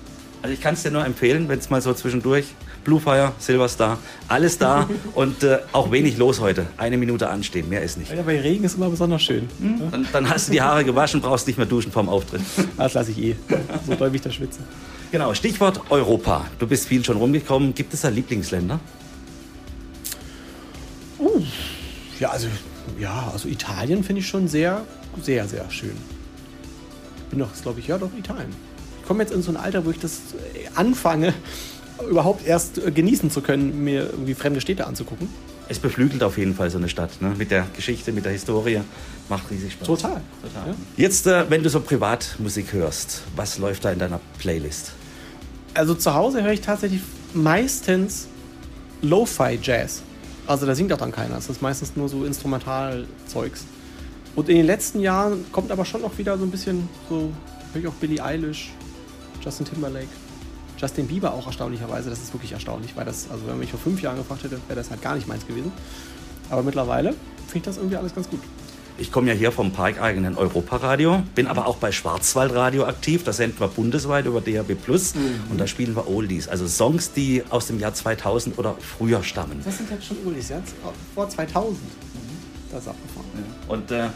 Also 0.41 0.53
ich 0.53 0.61
kann 0.61 0.73
es 0.73 0.83
dir 0.83 0.89
nur 0.91 1.05
empfehlen, 1.05 1.49
wenn 1.49 1.59
es 1.59 1.69
mal 1.69 1.81
so 1.81 1.93
zwischendurch 1.93 2.45
Bluefire, 2.85 3.33
Silverstar, 3.39 3.97
alles 4.29 4.57
da 4.57 4.89
und 5.13 5.43
äh, 5.43 5.59
auch 5.73 5.91
wenig 5.91 6.17
los 6.17 6.39
heute. 6.39 6.65
Eine 6.77 6.97
Minute 6.97 7.29
anstehen, 7.29 7.67
mehr 7.67 7.83
ist 7.83 7.97
nicht. 7.97 8.11
Ja, 8.11 8.21
bei 8.21 8.39
Regen 8.39 8.63
ist 8.63 8.75
immer 8.77 8.89
besonders 8.89 9.21
schön. 9.21 9.49
Dann, 9.91 10.07
dann 10.13 10.29
hast 10.29 10.47
du 10.47 10.53
die 10.53 10.61
Haare 10.61 10.85
gewaschen, 10.85 11.19
brauchst 11.19 11.45
nicht 11.45 11.57
mehr 11.57 11.65
duschen 11.67 11.91
vorm 11.91 12.07
Auftritt. 12.07 12.41
Das 12.77 12.93
lasse 12.93 13.11
ich 13.11 13.17
eh. 13.21 13.35
So 13.85 13.95
doll 13.95 14.11
wie 14.13 14.15
ich 14.15 14.21
da 14.21 14.31
schwitze. 14.31 14.61
Genau, 15.11 15.33
Stichwort 15.33 15.81
Europa. 15.89 16.45
Du 16.59 16.67
bist 16.67 16.87
viel 16.87 17.03
schon 17.03 17.17
rumgekommen. 17.17 17.73
Gibt 17.73 17.93
es 17.93 18.01
da 18.01 18.09
Lieblingsländer? 18.09 18.79
Ja, 22.19 22.29
also, 22.29 22.47
ja, 22.99 23.29
also 23.31 23.47
Italien 23.47 24.03
finde 24.03 24.21
ich 24.21 24.27
schon 24.27 24.47
sehr, 24.47 24.85
sehr, 25.21 25.47
sehr 25.47 25.69
schön. 25.71 25.95
Bin 27.29 27.39
doch, 27.39 27.49
glaube 27.61 27.79
ich, 27.79 27.87
ja, 27.87 27.97
doch 27.97 28.09
Italien. 28.17 28.53
Ich 29.01 29.07
komme 29.07 29.23
jetzt 29.23 29.31
in 29.31 29.41
so 29.41 29.51
ein 29.51 29.57
Alter, 29.57 29.85
wo 29.85 29.91
ich 29.91 29.99
das 29.99 30.19
äh, 30.53 30.67
anfange, 30.75 31.33
überhaupt 32.09 32.45
erst 32.45 32.77
äh, 32.77 32.91
genießen 32.91 33.31
zu 33.31 33.41
können, 33.41 33.83
mir 33.83 34.01
irgendwie 34.11 34.33
fremde 34.33 34.61
Städte 34.61 34.85
anzugucken. 34.85 35.29
Es 35.69 35.79
beflügelt 35.79 36.23
auf 36.23 36.37
jeden 36.37 36.55
Fall 36.55 36.69
so 36.71 36.77
eine 36.77 36.89
Stadt. 36.89 37.21
Ne? 37.21 37.35
Mit 37.37 37.51
der 37.51 37.67
Geschichte, 37.75 38.11
mit 38.11 38.25
der 38.25 38.31
Historie. 38.31 38.81
Macht 39.29 39.49
riesig 39.51 39.73
Spaß. 39.73 39.87
Total. 39.87 40.21
Total. 40.41 40.69
Ja. 40.69 40.75
Jetzt, 40.97 41.27
äh, 41.27 41.49
wenn 41.49 41.63
du 41.63 41.69
so 41.69 41.79
Privatmusik 41.79 42.73
hörst, 42.73 43.21
was 43.35 43.59
läuft 43.59 43.85
da 43.85 43.91
in 43.91 43.99
deiner 43.99 44.19
Playlist? 44.39 44.93
Also 45.73 45.95
zu 45.95 46.13
Hause 46.13 46.43
höre 46.43 46.51
ich 46.51 46.61
tatsächlich 46.61 47.01
meistens 47.33 48.27
Lo-Fi-Jazz. 49.01 50.01
Also 50.47 50.65
da 50.65 50.73
singt 50.75 50.91
auch 50.91 50.97
dann 50.97 51.11
keiner. 51.11 51.35
Das 51.35 51.49
ist 51.49 51.61
meistens 51.61 51.95
nur 51.95 52.09
so 52.09 52.25
Instrumentalzeugs. 52.25 53.65
Und 54.35 54.49
in 54.49 54.57
den 54.57 54.65
letzten 54.65 54.99
Jahren 54.99 55.45
kommt 55.51 55.71
aber 55.71 55.85
schon 55.85 56.01
noch 56.01 56.17
wieder 56.17 56.37
so 56.37 56.43
ein 56.43 56.51
bisschen 56.51 56.89
so, 57.09 57.31
höre 57.73 57.81
ich 57.81 57.87
auch 57.87 57.93
Billie 57.93 58.23
Eilish, 58.23 58.71
Justin 59.43 59.65
Timberlake, 59.65 60.07
Justin 60.77 61.07
Bieber 61.07 61.33
auch 61.33 61.45
erstaunlicherweise. 61.45 62.09
Das 62.09 62.19
ist 62.19 62.33
wirklich 62.33 62.53
erstaunlich, 62.53 62.95
weil 62.95 63.05
das, 63.05 63.29
also 63.29 63.43
wenn 63.43 63.51
man 63.51 63.59
mich 63.59 63.71
vor 63.71 63.79
fünf 63.79 64.01
Jahren 64.01 64.17
gefragt 64.17 64.43
hätte, 64.43 64.59
wäre 64.67 64.75
das 64.75 64.89
halt 64.89 65.01
gar 65.01 65.15
nicht 65.15 65.27
meins 65.27 65.45
gewesen. 65.45 65.71
Aber 66.49 66.63
mittlerweile 66.63 67.11
finde 67.47 67.57
ich 67.57 67.63
das 67.63 67.77
irgendwie 67.77 67.97
alles 67.97 68.15
ganz 68.15 68.29
gut. 68.29 68.39
Ich 68.99 69.13
komme 69.13 69.29
ja 69.29 69.33
hier 69.33 69.53
vom 69.53 69.71
parkeigenen 69.71 70.37
Europaradio, 70.37 71.23
bin 71.33 71.47
aber 71.47 71.67
auch 71.67 71.77
bei 71.77 71.93
Schwarzwaldradio 71.93 72.83
aktiv. 72.83 73.23
Da 73.23 73.31
senden 73.31 73.57
wir 73.61 73.69
bundesweit 73.69 74.25
über 74.25 74.41
DAB 74.41 74.75
Plus 74.75 75.13
und 75.49 75.57
da 75.57 75.67
spielen 75.67 75.95
wir 75.95 76.09
Oldies, 76.09 76.49
also 76.49 76.67
Songs, 76.67 77.13
die 77.13 77.41
aus 77.49 77.67
dem 77.67 77.79
Jahr 77.79 77.93
2000 77.93 78.57
oder 78.57 78.75
früher 78.79 79.23
stammen. 79.23 79.61
Das 79.63 79.77
sind 79.77 79.89
jetzt 79.89 80.05
schon 80.05 80.17
Ulis, 80.25 80.49
ja? 80.49 80.61
Vor 81.15 81.29
2000. 81.29 81.79
Das 82.71 82.81
ist 82.81 82.87
abgefahren. 82.89 83.27
Und 83.69 83.89
äh, 83.91 84.09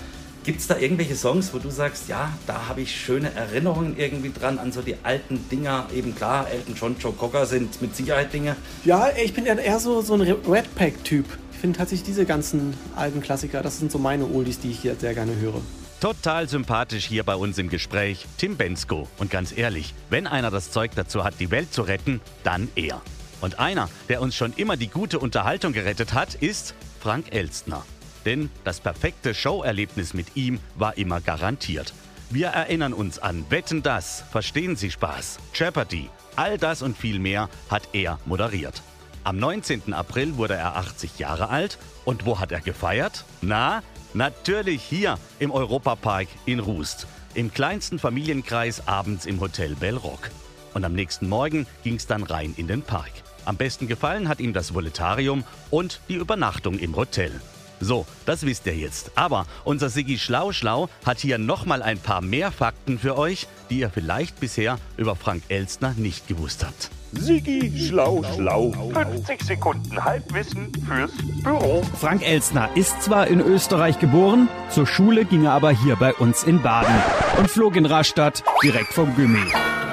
gibt 0.43 0.59
es 0.59 0.67
da 0.67 0.77
irgendwelche 0.77 1.15
Songs, 1.15 1.53
wo 1.53 1.59
du 1.59 1.69
sagst, 1.69 2.09
ja, 2.09 2.33
da 2.45 2.67
habe 2.67 2.81
ich 2.81 2.93
schöne 2.93 3.33
Erinnerungen 3.33 3.95
irgendwie 3.97 4.31
dran 4.37 4.59
an 4.59 4.73
so 4.73 4.81
die 4.81 4.97
alten 5.03 5.47
Dinger? 5.49 5.87
Eben 5.95 6.13
klar, 6.13 6.47
Elton 6.51 6.75
John, 6.75 6.95
Joe 6.99 7.13
Cocker 7.13 7.45
sind 7.45 7.81
mit 7.81 7.95
Sicherheit 7.95 8.33
Dinge. 8.33 8.57
Ja, 8.83 9.07
ich 9.15 9.33
bin 9.33 9.45
ja 9.45 9.55
eher 9.55 9.79
so, 9.79 10.01
so 10.01 10.15
ein 10.15 10.21
Red 10.21 10.75
Pack-Typ. 10.75 11.25
Finde 11.63 11.77
tatsächlich 11.77 12.05
diese 12.05 12.25
ganzen 12.25 12.73
alten 12.93 13.21
Klassiker, 13.21 13.61
das 13.61 13.79
sind 13.79 13.89
so 13.89 13.97
meine 13.97 14.25
Oldies, 14.25 14.59
die 14.59 14.71
ich 14.71 14.81
hier 14.81 14.97
sehr 14.97 15.13
gerne 15.13 15.33
höre. 15.37 15.61
Total 16.01 16.49
sympathisch 16.49 17.05
hier 17.05 17.23
bei 17.23 17.35
uns 17.35 17.57
im 17.57 17.69
Gespräch 17.69 18.25
Tim 18.37 18.57
Bensko. 18.57 19.07
Und 19.17 19.31
ganz 19.31 19.57
ehrlich, 19.57 19.93
wenn 20.09 20.27
einer 20.27 20.51
das 20.51 20.71
Zeug 20.71 20.91
dazu 20.93 21.23
hat, 21.23 21.35
die 21.39 21.51
Welt 21.51 21.73
zu 21.73 21.83
retten, 21.83 22.19
dann 22.43 22.67
er. 22.75 23.01
Und 23.39 23.59
einer, 23.59 23.89
der 24.09 24.21
uns 24.21 24.35
schon 24.35 24.51
immer 24.57 24.75
die 24.75 24.89
gute 24.89 25.19
Unterhaltung 25.19 25.71
gerettet 25.71 26.11
hat, 26.11 26.35
ist 26.35 26.75
Frank 26.99 27.33
Elstner. 27.33 27.85
Denn 28.25 28.49
das 28.65 28.81
perfekte 28.81 29.33
Showerlebnis 29.33 30.13
mit 30.13 30.35
ihm 30.35 30.59
war 30.75 30.97
immer 30.97 31.21
garantiert. 31.21 31.93
Wir 32.29 32.47
erinnern 32.47 32.91
uns 32.91 33.19
an 33.19 33.45
Wetten 33.47 33.81
das, 33.83 34.25
Verstehen 34.33 34.75
Sie 34.75 34.91
Spaß, 34.91 35.37
Jeopardy, 35.53 36.09
all 36.35 36.57
das 36.57 36.81
und 36.81 36.97
viel 36.97 37.19
mehr 37.19 37.47
hat 37.69 37.87
er 37.93 38.19
moderiert. 38.25 38.83
Am 39.25 39.39
19. 39.39 39.93
April 39.93 40.35
wurde 40.35 40.55
er 40.55 40.75
80 40.75 41.17
Jahre 41.17 41.47
alt 41.47 41.77
und 42.03 42.25
wo 42.25 42.41
hat 42.41 42.51
er 42.51 42.59
gefeiert? 42.59 43.23
Na, 43.41 43.81
natürlich 44.13 44.83
hier 44.83 45.17
im 45.39 45.49
Europapark 45.49 46.27
in 46.45 46.59
Rust, 46.59 47.07
im 47.33 47.53
kleinsten 47.53 47.99
Familienkreis 47.99 48.85
abends 48.85 49.25
im 49.25 49.39
Hotel 49.39 49.75
Bellrock. 49.75 50.29
Und 50.73 50.83
am 50.83 50.91
nächsten 50.91 51.29
Morgen 51.29 51.67
ging's 51.83 52.05
dann 52.05 52.23
rein 52.23 52.53
in 52.57 52.67
den 52.67 52.81
Park. 52.81 53.11
Am 53.45 53.55
besten 53.55 53.87
gefallen 53.87 54.27
hat 54.27 54.41
ihm 54.41 54.51
das 54.51 54.73
Voletarium 54.73 55.45
und 55.69 56.01
die 56.09 56.15
Übernachtung 56.15 56.77
im 56.77 56.95
Hotel. 56.97 57.31
So, 57.79 58.05
das 58.25 58.45
wisst 58.45 58.65
ihr 58.65 58.75
jetzt. 58.75 59.11
Aber 59.15 59.45
unser 59.63 59.89
Siggi 59.89 60.17
Schlau-Schlau 60.17 60.89
hat 61.05 61.19
hier 61.19 61.37
nochmal 61.37 61.81
ein 61.81 61.97
paar 61.97 62.21
mehr 62.21 62.51
Fakten 62.51 62.99
für 62.99 63.17
euch, 63.17 63.47
die 63.69 63.79
ihr 63.79 63.89
vielleicht 63.89 64.41
bisher 64.41 64.79
über 64.97 65.15
Frank 65.15 65.43
Elstner 65.47 65.93
nicht 65.97 66.27
gewusst 66.27 66.65
habt. 66.65 66.89
Sigi 67.19 67.71
Schlau 67.77 68.23
Schlau. 68.35 68.71
50 68.93 69.43
Sekunden 69.43 70.03
Halbwissen 70.03 70.71
fürs 70.87 71.11
Büro. 71.43 71.81
Frank 71.99 72.27
Elstner 72.27 72.69
ist 72.75 73.01
zwar 73.01 73.27
in 73.27 73.39
Österreich 73.39 73.99
geboren, 73.99 74.49
zur 74.69 74.87
Schule 74.87 75.25
ging 75.25 75.45
er 75.45 75.51
aber 75.51 75.71
hier 75.71 75.95
bei 75.95 76.13
uns 76.13 76.43
in 76.43 76.61
Baden 76.61 76.95
und 77.37 77.49
flog 77.49 77.75
in 77.75 77.85
Rastatt 77.85 78.43
direkt 78.63 78.93
vom 78.93 79.15
Gummi. 79.15 79.43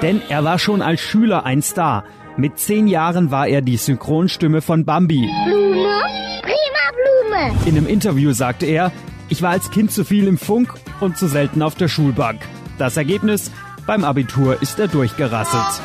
Denn 0.01 0.21
er 0.29 0.43
war 0.43 0.59
schon 0.59 0.81
als 0.81 1.01
Schüler 1.01 1.45
ein 1.45 1.61
Star. 1.61 2.03
Mit 2.37 2.59
zehn 2.59 2.87
Jahren 2.87 3.31
war 3.31 3.47
er 3.47 3.61
die 3.61 3.77
Synchronstimme 3.77 4.61
von 4.61 4.85
Bambi. 4.85 5.29
Blume, 5.45 6.01
prima 6.41 7.51
Blume. 7.51 7.67
In 7.67 7.77
einem 7.77 7.87
Interview 7.87 8.31
sagte 8.31 8.65
er, 8.65 8.91
ich 9.29 9.41
war 9.41 9.51
als 9.51 9.71
Kind 9.71 9.91
zu 9.91 10.03
viel 10.03 10.27
im 10.27 10.37
Funk 10.37 10.73
und 10.99 11.17
zu 11.17 11.27
selten 11.27 11.61
auf 11.61 11.75
der 11.75 11.87
Schulbank. 11.87 12.41
Das 12.77 12.97
Ergebnis, 12.97 13.51
beim 13.85 14.03
Abitur 14.03 14.61
ist 14.61 14.79
er 14.79 14.87
durchgerasselt. 14.87 15.81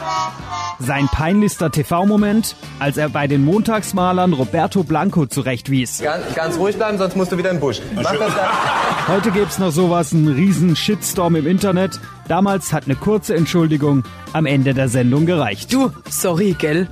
Sein 0.78 1.06
peinlichster 1.06 1.70
TV-Moment, 1.70 2.56
als 2.78 2.96
er 2.96 3.08
bei 3.08 3.26
den 3.26 3.44
Montagsmalern 3.44 4.32
Roberto 4.32 4.82
Blanco 4.82 5.26
zurechtwies. 5.26 6.02
Ganz, 6.02 6.34
ganz 6.34 6.58
ruhig 6.58 6.76
bleiben, 6.76 6.98
sonst 6.98 7.16
musst 7.16 7.32
du 7.32 7.38
wieder 7.38 7.50
in 7.50 7.56
den 7.56 7.60
Busch. 7.60 7.80
Mach 7.94 8.02
das 8.16 8.34
dann. 8.34 9.08
Heute 9.08 9.30
gibt's 9.30 9.58
noch 9.58 9.70
sowas, 9.70 10.12
einen 10.12 10.28
riesen 10.28 10.76
Shitstorm 10.76 11.36
im 11.36 11.46
Internet. 11.46 11.98
Damals 12.28 12.72
hat 12.72 12.84
eine 12.84 12.96
kurze 12.96 13.34
Entschuldigung 13.34 14.04
am 14.32 14.46
Ende 14.46 14.74
der 14.74 14.88
Sendung 14.88 15.26
gereicht. 15.26 15.72
Du, 15.72 15.92
sorry, 16.10 16.54
gell? 16.58 16.88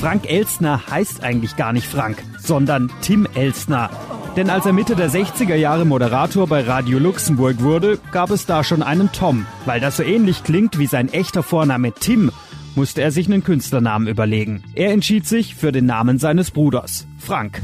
Frank 0.00 0.30
Elstner 0.30 0.82
heißt 0.90 1.22
eigentlich 1.22 1.56
gar 1.56 1.72
nicht 1.72 1.86
Frank, 1.86 2.22
sondern 2.38 2.90
Tim 3.02 3.26
Elstner. 3.34 3.90
Denn 4.36 4.50
als 4.50 4.66
er 4.66 4.74
Mitte 4.74 4.96
der 4.96 5.10
60er 5.10 5.54
Jahre 5.54 5.86
Moderator 5.86 6.46
bei 6.46 6.60
Radio 6.60 6.98
Luxemburg 6.98 7.62
wurde, 7.62 7.98
gab 8.12 8.30
es 8.30 8.44
da 8.44 8.62
schon 8.62 8.82
einen 8.82 9.10
Tom. 9.10 9.46
Weil 9.64 9.80
das 9.80 9.96
so 9.96 10.02
ähnlich 10.02 10.44
klingt 10.44 10.78
wie 10.78 10.86
sein 10.86 11.10
echter 11.10 11.42
Vorname 11.42 11.92
Tim, 11.92 12.30
musste 12.76 13.02
er 13.02 13.10
sich 13.10 13.26
einen 13.26 13.42
Künstlernamen 13.42 14.06
überlegen. 14.06 14.62
Er 14.74 14.92
entschied 14.92 15.26
sich 15.26 15.54
für 15.54 15.72
den 15.72 15.86
Namen 15.86 16.18
seines 16.18 16.50
Bruders, 16.50 17.06
Frank. 17.18 17.60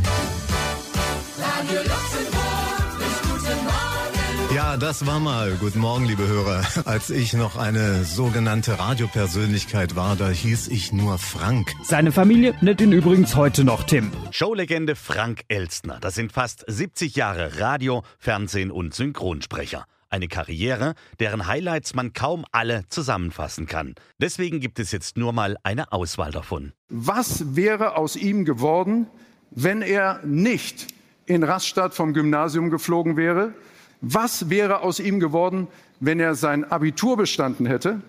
Ja, 4.54 4.76
das 4.76 5.07
war 5.07 5.19
mal. 5.19 5.57
Guten 5.61 5.81
Morgen, 5.81 6.04
liebe 6.04 6.26
Hörer. 6.26 6.62
Als 6.85 7.11
ich 7.11 7.33
noch 7.33 7.57
eine 7.57 8.04
sogenannte 8.04 8.78
Radiopersönlichkeit 8.78 9.97
war, 9.97 10.14
da 10.14 10.28
hieß 10.28 10.69
ich 10.69 10.92
nur 10.92 11.19
Frank. 11.19 11.73
Seine 11.83 12.12
Familie 12.12 12.54
nennt 12.61 12.81
ihn 12.81 12.92
übrigens 12.92 13.35
heute 13.35 13.64
noch 13.64 13.85
Tim. 13.85 14.11
Showlegende 14.31 14.95
Frank 14.95 15.42
Elstner. 15.49 15.99
Das 16.00 16.14
sind 16.14 16.33
fast 16.33 16.64
70 16.66 17.16
Jahre 17.16 17.61
Radio, 17.61 18.02
Fernsehen 18.19 18.71
und 18.71 18.95
Synchronsprecher. 18.95 19.87
Eine 20.12 20.28
Karriere, 20.28 20.92
deren 21.21 21.47
Highlights 21.47 21.95
man 21.95 22.12
kaum 22.12 22.45
alle 22.52 22.85
zusammenfassen 22.90 23.64
kann. 23.64 23.95
Deswegen 24.19 24.61
gibt 24.61 24.78
es 24.78 24.92
jetzt 24.92 25.16
nur 25.16 25.33
mal 25.33 25.57
eine 25.62 25.90
Auswahl 25.90 26.31
davon. 26.31 26.75
Was 26.90 27.57
wäre 27.57 27.97
aus 27.97 28.16
ihm 28.16 28.45
geworden, 28.45 29.07
wenn 29.52 29.81
er 29.81 30.21
nicht 30.23 30.88
in 31.25 31.42
Rastatt 31.42 31.95
vom 31.95 32.12
Gymnasium 32.12 32.69
geflogen 32.69 33.16
wäre? 33.16 33.54
Was 34.02 34.50
wäre 34.50 34.81
aus 34.81 35.00
ihm 35.00 35.19
geworden, 35.19 35.66
wenn 35.99 36.21
er 36.21 36.35
sein 36.35 36.71
Abitur 36.71 37.16
bestanden 37.16 37.64
hätte? 37.64 38.02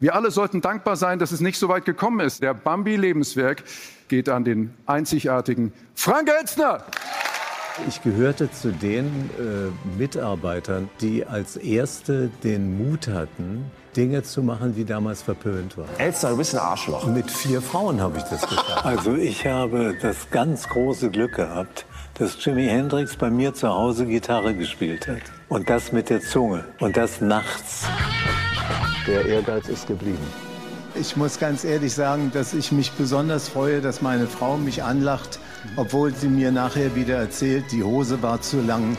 Wir 0.00 0.16
alle 0.16 0.32
sollten 0.32 0.60
dankbar 0.60 0.96
sein, 0.96 1.20
dass 1.20 1.30
es 1.30 1.40
nicht 1.40 1.60
so 1.60 1.68
weit 1.68 1.84
gekommen 1.84 2.18
ist. 2.26 2.42
Der 2.42 2.54
Bambi-Lebenswerk 2.54 3.62
geht 4.08 4.28
an 4.28 4.42
den 4.42 4.74
einzigartigen 4.84 5.72
Frank 5.94 6.28
Elstner. 6.28 6.84
Ich 7.88 8.02
gehörte 8.02 8.50
zu 8.50 8.72
den 8.72 9.06
äh, 9.06 9.98
Mitarbeitern, 9.98 10.88
die 11.00 11.26
als 11.26 11.56
Erste 11.56 12.30
den 12.44 12.76
Mut 12.78 13.08
hatten, 13.08 13.70
Dinge 13.96 14.22
zu 14.22 14.42
machen, 14.42 14.74
die 14.74 14.84
damals 14.84 15.22
verpönt 15.22 15.76
waren. 15.76 15.88
Elster, 15.98 16.30
du 16.30 16.36
bist 16.36 16.54
ein 16.54 16.60
Arschloch. 16.60 17.06
Mit 17.06 17.30
vier 17.30 17.60
Frauen 17.60 18.00
habe 18.00 18.18
ich 18.18 18.24
das 18.24 18.42
geschafft. 18.42 18.84
Also 18.84 19.14
ich 19.14 19.46
habe 19.46 19.96
das 20.00 20.30
ganz 20.30 20.68
große 20.68 21.10
Glück 21.10 21.34
gehabt, 21.34 21.86
dass 22.14 22.42
Jimi 22.44 22.66
Hendrix 22.66 23.16
bei 23.16 23.30
mir 23.30 23.54
zu 23.54 23.68
Hause 23.68 24.06
Gitarre 24.06 24.54
gespielt 24.54 25.08
hat. 25.08 25.22
Und 25.48 25.68
das 25.68 25.92
mit 25.92 26.10
der 26.10 26.20
Zunge. 26.20 26.64
Und 26.78 26.96
das 26.96 27.20
nachts. 27.20 27.84
Der 29.06 29.26
Ehrgeiz 29.26 29.68
ist 29.68 29.86
geblieben. 29.86 30.18
Ich 30.94 31.16
muss 31.16 31.38
ganz 31.38 31.64
ehrlich 31.64 31.94
sagen, 31.94 32.30
dass 32.32 32.52
ich 32.52 32.72
mich 32.72 32.92
besonders 32.92 33.48
freue, 33.48 33.80
dass 33.80 34.02
meine 34.02 34.26
Frau 34.26 34.56
mich 34.56 34.82
anlacht, 34.82 35.38
obwohl 35.76 36.14
sie 36.14 36.28
mir 36.28 36.52
nachher 36.52 36.94
wieder 36.94 37.16
erzählt, 37.16 37.64
die 37.70 37.82
Hose 37.82 38.22
war 38.22 38.40
zu 38.40 38.60
lang. 38.60 38.96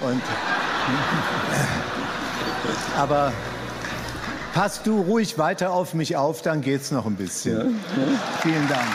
Und 0.00 0.22
aber 2.96 3.32
pass 4.52 4.82
du 4.82 5.00
ruhig 5.00 5.38
weiter 5.38 5.72
auf 5.72 5.94
mich 5.94 6.16
auf, 6.16 6.42
dann 6.42 6.60
geht's 6.60 6.90
noch 6.90 7.06
ein 7.06 7.16
bisschen. 7.16 7.56
Ja, 7.56 7.64
ja. 7.64 8.18
Vielen 8.42 8.68
Dank. 8.68 8.88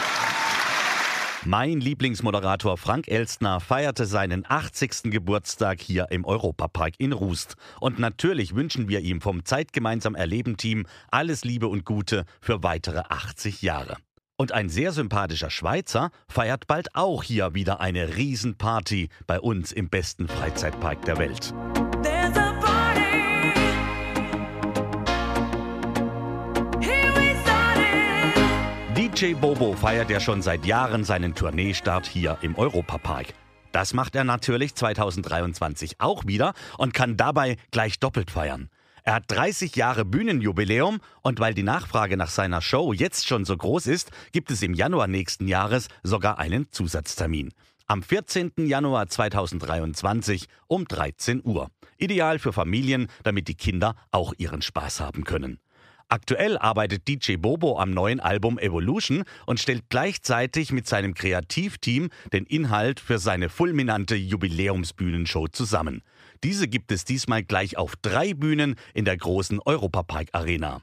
Mein 1.45 1.79
Lieblingsmoderator 1.79 2.77
Frank 2.77 3.07
Elstner 3.07 3.61
feierte 3.61 4.05
seinen 4.05 4.43
80. 4.45 5.03
Geburtstag 5.03 5.79
hier 5.79 6.07
im 6.09 6.25
Europapark 6.25 6.95
in 6.97 7.13
Rust. 7.13 7.55
Und 7.79 7.99
natürlich 7.99 8.53
wünschen 8.53 8.89
wir 8.89 8.99
ihm 8.99 9.21
vom 9.21 9.45
Zeitgemeinsam 9.45 10.13
Erleben 10.13 10.57
Team 10.57 10.85
alles 11.09 11.45
Liebe 11.45 11.69
und 11.69 11.85
Gute 11.85 12.25
für 12.41 12.63
weitere 12.63 13.03
80 13.07 13.61
Jahre. 13.61 13.95
Und 14.39 14.51
ein 14.51 14.69
sehr 14.69 14.91
sympathischer 14.91 15.49
Schweizer 15.49 16.11
feiert 16.27 16.67
bald 16.67 16.93
auch 16.93 17.23
hier 17.23 17.55
wieder 17.55 17.81
eine 17.81 18.17
Riesenparty 18.17 19.09
bei 19.25 19.39
uns 19.39 19.71
im 19.71 19.89
besten 19.89 20.27
Freizeitpark 20.27 21.03
der 21.05 21.17
Welt. 21.17 21.55
DJ 28.95 29.33
Bobo 29.33 29.73
feiert 29.73 30.11
ja 30.11 30.19
schon 30.19 30.43
seit 30.43 30.67
Jahren 30.67 31.03
seinen 31.03 31.33
Tourneestart 31.33 32.05
hier 32.05 32.37
im 32.41 32.55
Europapark. 32.55 33.33
Das 33.71 33.95
macht 33.95 34.15
er 34.15 34.23
natürlich 34.23 34.75
2023 34.75 35.95
auch 35.97 36.25
wieder 36.27 36.53
und 36.77 36.93
kann 36.93 37.17
dabei 37.17 37.57
gleich 37.71 37.99
doppelt 37.99 38.29
feiern. 38.29 38.69
Er 39.07 39.13
hat 39.13 39.23
30 39.27 39.77
Jahre 39.77 40.03
Bühnenjubiläum 40.03 40.99
und 41.21 41.39
weil 41.39 41.53
die 41.53 41.63
Nachfrage 41.63 42.17
nach 42.17 42.29
seiner 42.29 42.61
Show 42.61 42.91
jetzt 42.91 43.25
schon 43.25 43.45
so 43.45 43.55
groß 43.55 43.87
ist, 43.87 44.11
gibt 44.33 44.51
es 44.51 44.61
im 44.61 44.73
Januar 44.73 45.07
nächsten 45.07 45.47
Jahres 45.47 45.87
sogar 46.03 46.39
einen 46.39 46.69
Zusatztermin. 46.73 47.53
Am 47.85 48.03
14. 48.03 48.51
Januar 48.57 49.07
2023 49.07 50.47
um 50.67 50.85
13 50.89 51.41
Uhr. 51.45 51.71
Ideal 51.97 52.37
für 52.37 52.51
Familien, 52.51 53.07
damit 53.23 53.47
die 53.47 53.55
Kinder 53.55 53.95
auch 54.11 54.33
ihren 54.37 54.61
Spaß 54.61 54.99
haben 54.99 55.23
können. 55.23 55.61
Aktuell 56.09 56.57
arbeitet 56.57 57.07
DJ 57.07 57.37
Bobo 57.37 57.79
am 57.79 57.91
neuen 57.91 58.19
Album 58.19 58.59
Evolution 58.59 59.23
und 59.45 59.61
stellt 59.61 59.85
gleichzeitig 59.87 60.73
mit 60.73 60.85
seinem 60.85 61.13
Kreativteam 61.13 62.09
den 62.33 62.45
Inhalt 62.45 62.99
für 62.99 63.19
seine 63.19 63.47
fulminante 63.47 64.15
Jubiläumsbühnenshow 64.15 65.47
zusammen. 65.47 66.01
Diese 66.43 66.67
gibt 66.67 66.91
es 66.91 67.05
diesmal 67.05 67.43
gleich 67.43 67.77
auf 67.77 67.95
drei 68.01 68.33
Bühnen 68.33 68.75
in 68.93 69.05
der 69.05 69.17
großen 69.17 69.59
Europapark 69.65 70.29
Arena. 70.33 70.81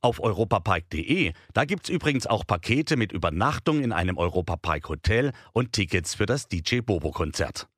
Auf 0.00 0.20
europapark.de, 0.20 1.32
da 1.52 1.64
gibt's 1.64 1.88
übrigens 1.88 2.26
auch 2.26 2.46
Pakete 2.46 2.96
mit 2.96 3.12
Übernachtung 3.12 3.82
in 3.82 3.92
einem 3.92 4.18
Europapark 4.18 4.88
Hotel 4.88 5.32
und 5.52 5.72
Tickets 5.72 6.14
für 6.14 6.26
das 6.26 6.48
DJ 6.48 6.80
Bobo 6.80 7.10
Konzert. 7.10 7.68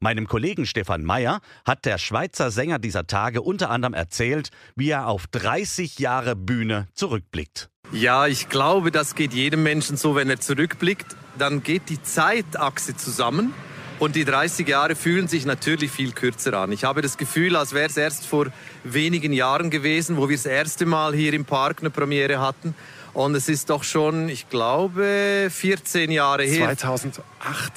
Meinem 0.00 0.26
Kollegen 0.26 0.66
Stefan 0.66 1.04
Meyer 1.04 1.40
hat 1.64 1.84
der 1.84 1.98
Schweizer 1.98 2.50
Sänger 2.50 2.78
dieser 2.78 3.06
Tage 3.06 3.40
unter 3.40 3.70
anderem 3.70 3.94
erzählt, 3.94 4.50
wie 4.74 4.90
er 4.90 5.06
auf 5.08 5.26
30 5.28 5.98
Jahre 5.98 6.36
Bühne 6.36 6.88
zurückblickt. 6.92 7.70
Ja, 7.92 8.26
ich 8.26 8.48
glaube, 8.48 8.90
das 8.90 9.14
geht 9.14 9.32
jedem 9.32 9.62
Menschen 9.62 9.96
so, 9.96 10.14
wenn 10.14 10.28
er 10.28 10.40
zurückblickt. 10.40 11.16
Dann 11.38 11.62
geht 11.62 11.88
die 11.88 12.02
Zeitachse 12.02 12.96
zusammen 12.96 13.54
und 13.98 14.16
die 14.16 14.24
30 14.24 14.68
Jahre 14.68 14.94
fühlen 14.94 15.28
sich 15.28 15.46
natürlich 15.46 15.90
viel 15.90 16.12
kürzer 16.12 16.54
an. 16.54 16.72
Ich 16.72 16.84
habe 16.84 17.02
das 17.02 17.16
Gefühl, 17.16 17.56
als 17.56 17.72
wäre 17.72 17.86
es 17.86 17.96
erst 17.96 18.26
vor 18.26 18.46
wenigen 18.84 19.32
Jahren 19.32 19.70
gewesen, 19.70 20.16
wo 20.16 20.28
wir 20.28 20.36
das 20.36 20.46
erste 20.46 20.86
Mal 20.86 21.14
hier 21.14 21.32
im 21.32 21.44
Park 21.44 21.78
eine 21.80 21.90
Premiere 21.90 22.40
hatten. 22.40 22.74
Und 23.14 23.34
es 23.34 23.48
ist 23.48 23.70
doch 23.70 23.82
schon, 23.82 24.28
ich 24.28 24.50
glaube, 24.50 25.48
14 25.50 26.10
Jahre 26.10 26.44
her. 26.44 26.76
2008, 26.76 27.22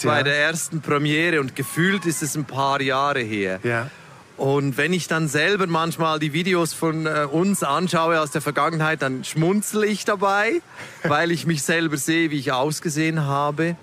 Bei 0.03 0.17
ja. 0.17 0.23
der 0.23 0.38
ersten 0.38 0.82
Premiere 0.82 1.39
und 1.39 1.55
gefühlt 1.55 2.05
ist 2.05 2.21
es 2.21 2.36
ein 2.36 2.43
paar 2.43 2.82
Jahre 2.82 3.21
her. 3.21 3.62
Ja. 3.63 3.89
Und 4.36 4.77
wenn 4.77 4.91
ich 4.91 5.08
dann 5.08 5.29
selber 5.29 5.67
manchmal 5.67 6.19
die 6.19 6.34
Videos 6.34 6.73
von 6.73 7.05
äh, 7.05 7.25
uns 7.29 7.63
anschaue 7.63 8.19
aus 8.19 8.32
der 8.32 8.41
Vergangenheit, 8.41 9.01
dann 9.01 9.23
schmunzel 9.23 9.84
ich 9.86 10.03
dabei, 10.03 10.62
weil 11.03 11.32
ich 11.32 11.45
mich 11.45 11.63
selber 11.63 11.95
sehe, 11.95 12.32
wie 12.32 12.39
ich 12.39 12.51
ausgesehen 12.51 13.25
habe. 13.25 13.77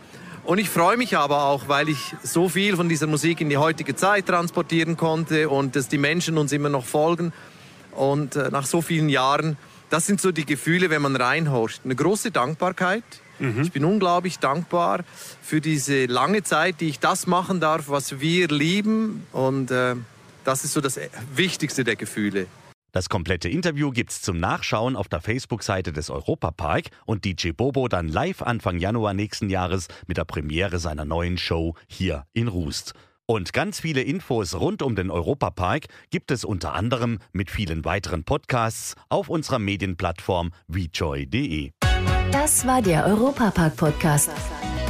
Und 0.46 0.59
ich 0.59 0.70
freue 0.70 0.96
mich 0.96 1.16
aber 1.16 1.44
auch, 1.44 1.68
weil 1.68 1.88
ich 1.88 2.14
so 2.22 2.48
viel 2.48 2.76
von 2.76 2.88
dieser 2.88 3.06
Musik 3.06 3.40
in 3.40 3.50
die 3.50 3.56
heutige 3.56 3.96
Zeit 3.96 4.26
transportieren 4.26 4.96
konnte 4.96 5.48
und 5.48 5.76
dass 5.76 5.88
die 5.88 5.98
Menschen 5.98 6.38
uns 6.38 6.52
immer 6.52 6.68
noch 6.68 6.87
folgen. 6.87 7.32
Und 7.92 8.37
äh, 8.37 8.50
nach 8.50 8.66
so 8.66 8.80
vielen 8.80 9.09
Jahren 9.09 9.56
das 9.90 10.06
sind 10.06 10.20
so 10.20 10.32
die 10.32 10.44
Gefühle, 10.44 10.90
wenn 10.90 11.02
man 11.02 11.16
reinhorcht. 11.16 11.82
Eine 11.85 11.94
große 11.94 12.30
Dankbarkeit. 12.30 13.04
Mhm. 13.38 13.62
Ich 13.62 13.72
bin 13.72 13.85
unglaublich 13.85 14.38
dankbar 14.38 15.04
für 15.42 15.61
diese 15.61 16.06
lange 16.06 16.42
Zeit, 16.42 16.80
die 16.80 16.88
ich 16.88 16.98
das 16.98 17.26
machen 17.26 17.61
darf, 17.61 17.88
was 17.88 18.20
wir 18.20 18.48
lieben. 18.48 19.26
Und 19.32 19.70
äh, 19.70 19.94
das 20.44 20.64
ist 20.64 20.72
so 20.72 20.80
das 20.80 20.98
Wichtigste 21.35 21.85
der 21.85 21.96
Gefühle. 21.96 22.46
Das 22.96 23.11
komplette 23.11 23.50
Interview 23.50 23.90
gibt's 23.90 24.22
zum 24.22 24.40
Nachschauen 24.40 24.96
auf 24.96 25.06
der 25.06 25.20
Facebook-Seite 25.20 25.92
des 25.92 26.09
Europapark 26.09 26.85
und 27.04 27.26
DJ 27.26 27.50
Bobo 27.50 27.88
dann 27.88 28.09
live 28.09 28.40
Anfang 28.40 28.78
Januar 28.78 29.12
nächsten 29.12 29.50
Jahres 29.50 29.88
mit 30.06 30.16
der 30.16 30.24
Premiere 30.24 30.78
seiner 30.78 31.04
neuen 31.04 31.37
Show 31.37 31.74
hier 31.88 32.24
in 32.32 32.48
Rust. 32.48 32.94
Und 33.26 33.52
ganz 33.52 33.80
viele 33.80 34.00
Infos 34.00 34.54
rund 34.54 34.80
um 34.80 34.96
den 34.96 35.11
Europapark 35.11 35.88
gibt 36.09 36.30
es 36.30 36.42
unter 36.42 36.72
anderem 36.72 37.18
mit 37.32 37.50
vielen 37.50 37.85
weiteren 37.85 38.24
Podcasts 38.24 38.94
auf 39.11 39.28
unserer 39.28 39.59
Medienplattform 39.59 40.52
vjoy.de. 40.66 41.72
Das 42.32 42.66
war 42.66 42.80
der 42.80 43.04
Europapark-Podcast. 43.04 44.30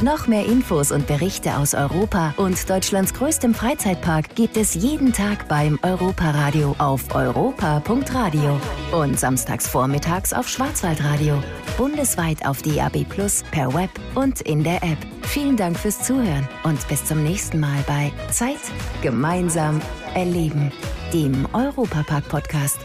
Noch 0.03 0.27
mehr 0.27 0.45
Infos 0.45 0.91
und 0.91 1.07
Berichte 1.07 1.57
aus 1.57 1.73
Europa 1.73 2.35
und 2.37 2.69
Deutschlands 2.69 3.15
größtem 3.15 3.55
Freizeitpark 3.55 4.35
gibt 4.35 4.55
es 4.55 4.75
jeden 4.75 5.11
Tag 5.11 5.47
beim 5.47 5.79
Europaradio 5.81 6.75
auf 6.77 7.03
europa.radio 7.15 8.61
und 8.91 9.19
samstags 9.19 9.67
vormittags 9.67 10.33
auf 10.33 10.47
Schwarzwaldradio. 10.47 11.41
Bundesweit 11.77 12.45
auf 12.45 12.61
DAB 12.61 13.05
Plus, 13.09 13.43
per 13.49 13.73
Web 13.73 13.89
und 14.13 14.41
in 14.41 14.63
der 14.63 14.83
App. 14.83 14.99
Vielen 15.23 15.57
Dank 15.57 15.75
fürs 15.75 16.03
Zuhören 16.03 16.47
und 16.63 16.87
bis 16.87 17.03
zum 17.03 17.23
nächsten 17.23 17.59
Mal 17.59 17.83
bei 17.87 18.11
Zeit 18.29 18.61
gemeinsam 19.01 19.81
erleben, 20.13 20.71
dem 21.11 21.47
Europapark-Podcast. 21.53 22.77